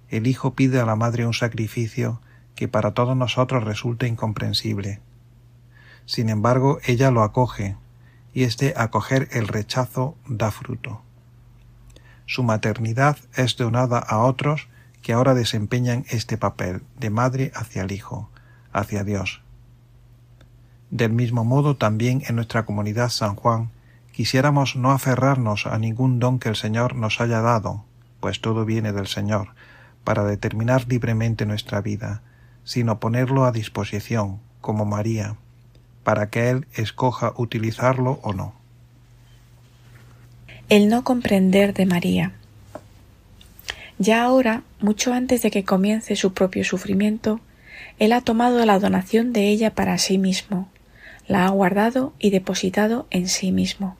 [0.09, 2.21] el hijo pide a la madre un sacrificio
[2.55, 5.01] que para todos nosotros resulta incomprensible.
[6.07, 7.77] Sin embargo, ella lo acoge,
[8.33, 11.03] y este acoger el rechazo da fruto.
[12.27, 14.69] Su maternidad es donada a otros
[15.03, 18.29] que ahora desempeñan este papel de madre hacia el Hijo,
[18.73, 19.43] hacia Dios.
[20.91, 23.71] Del mismo modo, también en nuestra comunidad San Juan,
[24.17, 27.85] quisiéramos no aferrarnos a ningún don que el Señor nos haya dado,
[28.21, 29.49] pues todo viene del Señor,
[30.05, 32.23] para determinar libremente nuestra vida,
[32.65, 35.37] sino ponerlo a disposición, como María,
[36.03, 38.55] para que Él escoja utilizarlo o no.
[40.71, 42.33] El no comprender de María.
[43.99, 47.39] Ya ahora, mucho antes de que comience su propio sufrimiento,
[47.99, 50.71] Él ha tomado la donación de ella para sí mismo,
[51.29, 53.99] la ha guardado y depositado en sí mismo.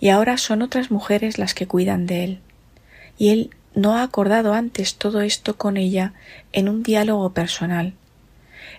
[0.00, 2.40] Y ahora son otras mujeres las que cuidan de él.
[3.18, 6.12] Y él no ha acordado antes todo esto con ella
[6.52, 7.94] en un diálogo personal.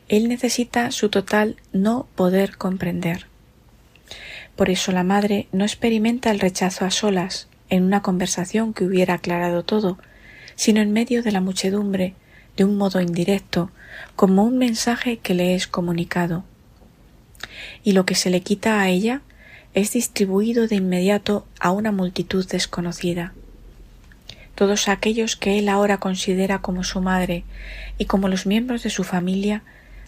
[0.10, 3.28] Él necesita su total no poder comprender.
[4.56, 9.14] Por eso la madre no experimenta el rechazo a solas, en una conversación que hubiera
[9.14, 9.97] aclarado todo,
[10.56, 12.16] sino en medio de la muchedumbre,
[12.58, 13.72] de un modo indirecto,
[14.18, 16.43] como un mensaje que le es comunicado
[17.84, 19.22] y lo que se le quita a ella
[19.74, 23.34] es distribuido de inmediato a una multitud desconocida.
[24.55, 27.43] Todos aquellos que él ahora considera como su madre
[27.97, 29.63] y como los miembros de su familia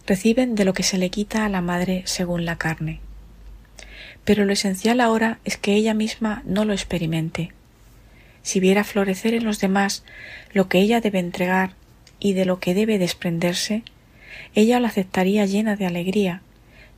[0.06, 3.00] reciben de lo que se le quita a la madre según la carne.
[4.26, 7.52] Pero lo esencial ahora es que ella misma no lo experimente.
[8.42, 10.04] Si viera florecer en los demás
[10.54, 11.72] lo que ella debe entregar
[12.20, 13.84] y de lo que debe desprenderse,
[14.56, 16.42] ella lo aceptaría llena de alegría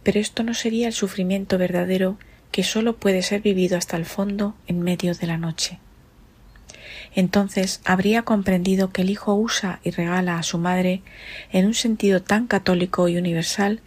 [0.06, 2.20] pero esto no sería el sufrimiento verdadero
[2.52, 5.80] que sólo puede ser vivido hasta el fondo en medio de la noche.
[7.16, 11.02] Entonces habría comprendido que el Hijo usa y regala a su madre
[11.52, 13.82] en un sentido tan católico y universal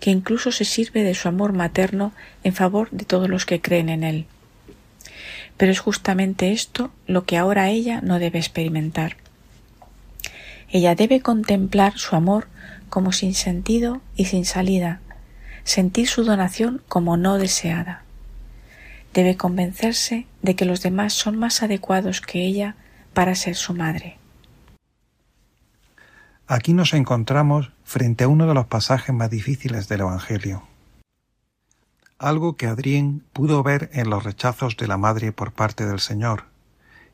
[0.00, 3.88] que incluso se sirve de su amor materno en favor de todos los que creen
[3.88, 4.26] en él.
[5.56, 9.16] Pero es justamente esto lo que ahora ella no debe experimentar.
[10.70, 12.48] Ella debe contemplar su amor
[12.88, 15.00] como sin sentido y sin salida,
[15.64, 18.02] sentir su donación como no deseada.
[19.14, 22.76] Debe convencerse de que los demás son más adecuados que ella
[23.12, 24.18] para ser su madre.
[26.46, 30.64] Aquí nos encontramos frente a uno de los pasajes más difíciles del Evangelio.
[32.18, 36.44] Algo que Adrien pudo ver en los rechazos de la madre por parte del Señor,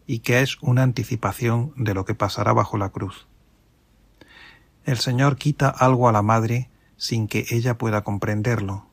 [0.06, 3.26] y que es una anticipación de lo que pasará bajo la cruz.
[4.84, 6.68] El Señor quita algo a la madre
[6.98, 8.86] sin que ella pueda comprenderlo.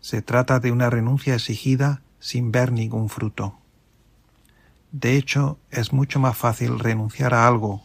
[0.00, 3.58] Se trata de una renuncia exigida sin ver ningún fruto.
[4.92, 7.82] De hecho, es mucho más fácil renunciar a algo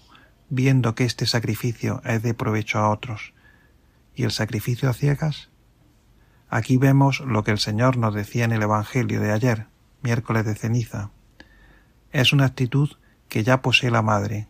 [0.51, 3.33] viendo que este sacrificio es de provecho a otros.
[4.13, 5.49] ¿Y el sacrificio a ciegas?
[6.49, 9.67] Aquí vemos lo que el Señor nos decía en el Evangelio de ayer,
[10.03, 11.09] miércoles de ceniza.
[12.11, 12.89] Es una actitud
[13.29, 14.49] que ya posee la Madre.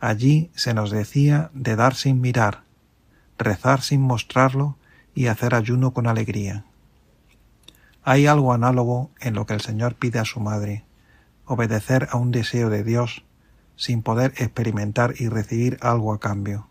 [0.00, 2.64] Allí se nos decía de dar sin mirar,
[3.38, 4.76] rezar sin mostrarlo
[5.14, 6.64] y hacer ayuno con alegría.
[8.04, 10.84] Hay algo análogo en lo que el Señor pide a su madre,
[11.44, 13.24] obedecer a un deseo de Dios
[13.76, 16.68] sin poder experimentar y recibir algo a cambio.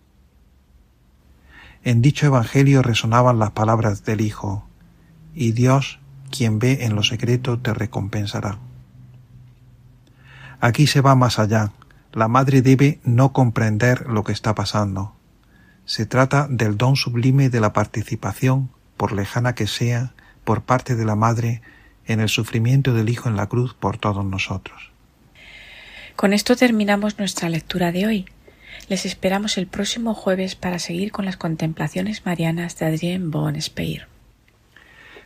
[1.84, 4.68] En dicho Evangelio resonaban las palabras del Hijo,
[5.34, 6.00] y Dios,
[6.32, 8.60] quien ve en lo secreto, te recompensará.
[10.60, 11.72] Aquí se va más allá.
[12.14, 15.17] La madre debe no comprender lo que está pasando.
[15.88, 20.12] Se trata del don sublime de la participación, por lejana que sea,
[20.44, 21.62] por parte de la madre
[22.06, 24.92] en el sufrimiento del Hijo en la cruz por todos nosotros.
[26.18, 28.26] Con esto terminamos nuestra lectura de hoy.
[28.90, 34.08] Les esperamos el próximo jueves para seguir con las contemplaciones marianas de Adrien Bon Speir.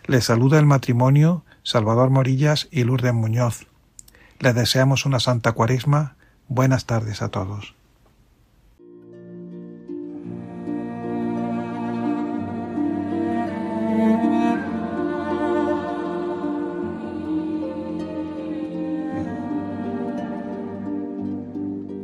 [0.06, 3.66] Les saluda el matrimonio Salvador Morillas y Lourdes Muñoz.
[4.40, 6.18] Les deseamos una santa cuaresma.
[6.48, 7.74] Buenas tardes a todos.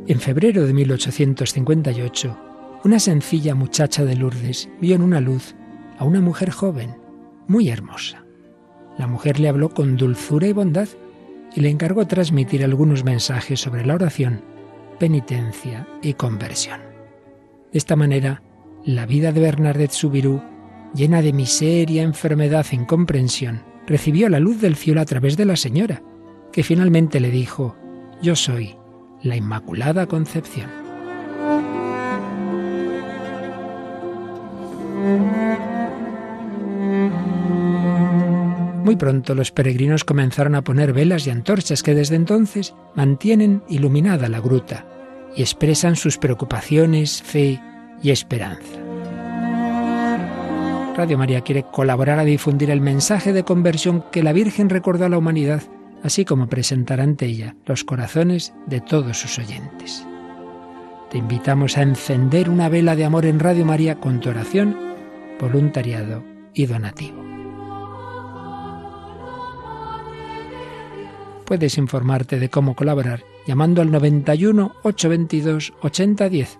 [0.07, 2.37] En febrero de 1858,
[2.85, 5.53] una sencilla muchacha de Lourdes vio en una luz
[5.97, 6.95] a una mujer joven,
[7.47, 8.23] muy hermosa.
[8.97, 10.87] La mujer le habló con dulzura y bondad
[11.53, 14.41] y le encargó transmitir algunos mensajes sobre la oración,
[14.97, 16.79] penitencia y conversión.
[17.71, 18.41] De esta manera,
[18.85, 20.41] la vida de Bernadette Subirú,
[20.93, 25.55] llena de miseria, enfermedad e incomprensión, recibió la luz del cielo a través de la
[25.55, 26.01] señora,
[26.51, 27.75] que finalmente le dijo,
[28.21, 28.75] Yo soy
[29.21, 30.69] la Inmaculada Concepción.
[38.83, 44.29] Muy pronto los peregrinos comenzaron a poner velas y antorchas que desde entonces mantienen iluminada
[44.29, 44.85] la gruta
[45.35, 47.61] y expresan sus preocupaciones, fe
[48.01, 48.86] y esperanza.
[50.97, 55.09] Radio María quiere colaborar a difundir el mensaje de conversión que la Virgen recordó a
[55.09, 55.61] la humanidad
[56.03, 60.05] así como presentar ante ella los corazones de todos sus oyentes.
[61.11, 64.75] Te invitamos a encender una vela de amor en Radio María con tu oración,
[65.39, 66.23] voluntariado
[66.53, 67.23] y donativo.
[71.45, 76.59] Puedes informarte de cómo colaborar llamando al 91 822 8010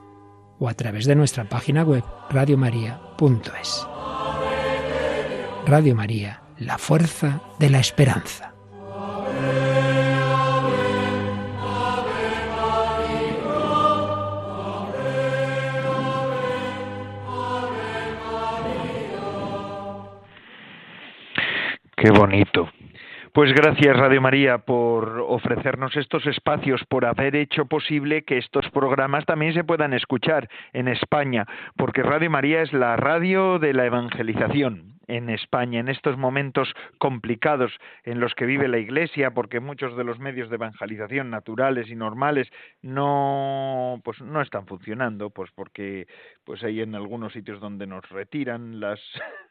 [0.60, 3.88] o a través de nuestra página web radiomaria.es.
[5.70, 8.54] Radio María, la fuerza de la esperanza.
[21.98, 22.70] Qué bonito.
[23.34, 29.26] Pues gracias Radio María por ofrecernos estos espacios, por haber hecho posible que estos programas
[29.26, 31.46] también se puedan escuchar en España,
[31.76, 37.72] porque Radio María es la radio de la evangelización en España en estos momentos complicados
[38.04, 41.96] en los que vive la Iglesia, porque muchos de los medios de evangelización naturales y
[41.96, 42.48] normales
[42.82, 46.08] no pues no están funcionando, pues porque
[46.44, 49.00] pues hay en algunos sitios donde nos retiran las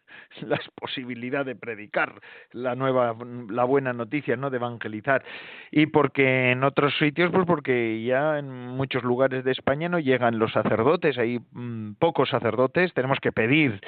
[0.42, 2.20] las posibilidades de predicar
[2.52, 3.16] la nueva
[3.48, 5.24] la buena noticia no de evangelizar.
[5.70, 10.38] Y porque en otros sitios pues porque ya en muchos lugares de España no llegan
[10.38, 11.18] los sacerdotes.
[11.18, 12.92] Hay mm, pocos sacerdotes.
[12.94, 13.80] Tenemos que pedir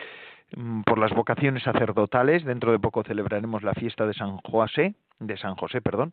[0.84, 2.44] por las vocaciones sacerdotales.
[2.44, 6.12] Dentro de poco celebraremos la fiesta de San José de San José, perdón,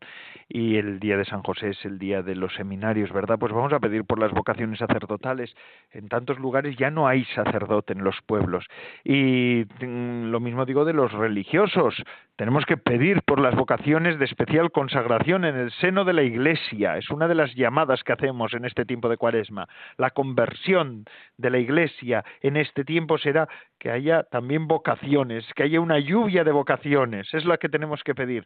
[0.49, 3.37] y el día de San José es el día de los seminarios, ¿verdad?
[3.39, 5.55] Pues vamos a pedir por las vocaciones sacerdotales.
[5.91, 8.65] En tantos lugares ya no hay sacerdote en los pueblos.
[9.03, 11.95] Y mm, lo mismo digo de los religiosos.
[12.35, 16.97] Tenemos que pedir por las vocaciones de especial consagración en el seno de la Iglesia.
[16.97, 19.69] Es una de las llamadas que hacemos en este tiempo de Cuaresma.
[19.97, 21.05] La conversión
[21.37, 23.47] de la Iglesia en este tiempo será
[23.79, 27.33] que haya también vocaciones, que haya una lluvia de vocaciones.
[27.33, 28.45] Es la que tenemos que pedir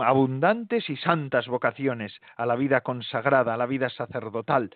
[0.00, 4.70] abundantes y santas vocaciones a la vida consagrada, a la vida sacerdotal,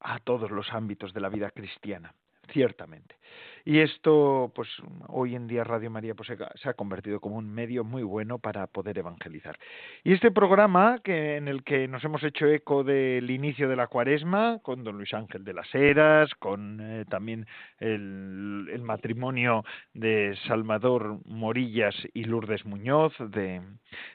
[0.00, 2.14] a todos los ámbitos de la vida cristiana,
[2.52, 3.16] ciertamente.
[3.64, 4.68] Y esto, pues
[5.08, 8.66] hoy en día Radio María pues, se ha convertido como un medio muy bueno para
[8.66, 9.58] poder evangelizar.
[10.04, 13.86] Y este programa, que, en el que nos hemos hecho eco del inicio de la
[13.86, 17.46] cuaresma, con don Luis Ángel de las Heras, con eh, también
[17.78, 23.60] el, matrimonio de Salvador Morillas y Lourdes Muñoz, de,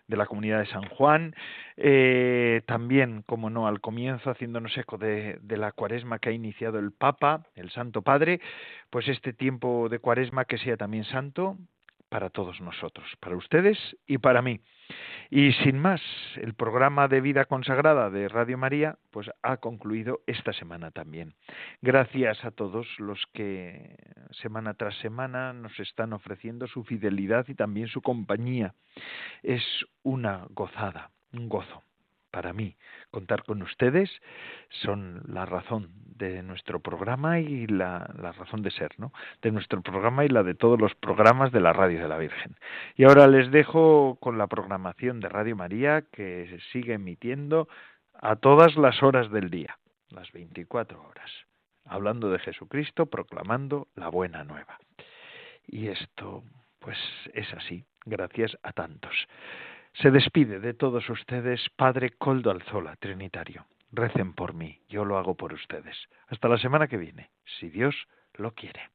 [0.08, 1.36] de la comunidad de San Juan,
[1.78, 6.80] eh, también, como no, al comienzo, haciéndonos eco de, de la cuaresma que ha iniciado
[6.80, 8.42] el Papa, el Santo Padre,
[8.90, 11.58] pues este tiempo de cuaresma que sea también santo
[12.10, 13.78] para todos nosotros, para ustedes
[14.08, 14.62] y para mí.
[15.30, 16.02] Y sin más,
[16.36, 21.34] el programa de vida consagrada de Radio María pues ha concluido esta semana también.
[21.82, 23.98] Gracias a todos los que
[24.42, 28.76] semana tras semana nos están ofreciendo su fidelidad y también su compañía.
[29.42, 29.64] Es
[30.04, 31.84] una gozada, un gozo
[32.36, 32.76] para mí.
[33.12, 34.10] Contar con ustedes
[34.68, 38.00] son la razón de nuestro programa y la,
[38.38, 39.14] razón de ser, ¿no?
[39.42, 42.58] De nuestro programa y la de todos los programas de la Radio de la Virgen.
[42.98, 47.70] Y ahora les dejo con la programación de Radio María que sigue emitiendo
[48.16, 49.78] a todas las horas del día,
[50.10, 51.32] las 24 horas,
[51.86, 54.78] hablando de Jesucristo, proclamando la buena nueva.
[55.66, 56.44] Y esto,
[56.80, 56.98] pues
[57.34, 59.16] es así, gracias a tantos.
[60.02, 63.66] Se despide de todos ustedes Padre Coldo Alzola, Trinitario.
[63.94, 65.96] Recen por mí, yo lo hago por ustedes.
[66.28, 67.30] Hasta la semana que viene,
[67.60, 67.96] si Dios
[68.34, 68.95] lo quiere.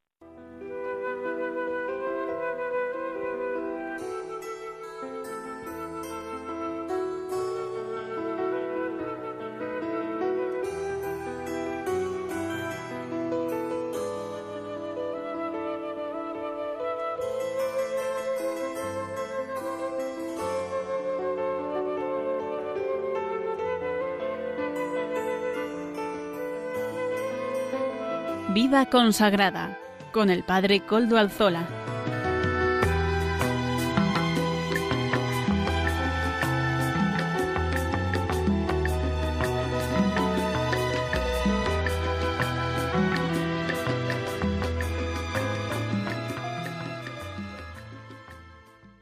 [28.71, 29.77] Vida consagrada
[30.13, 31.80] con el Padre Coldo Alzola.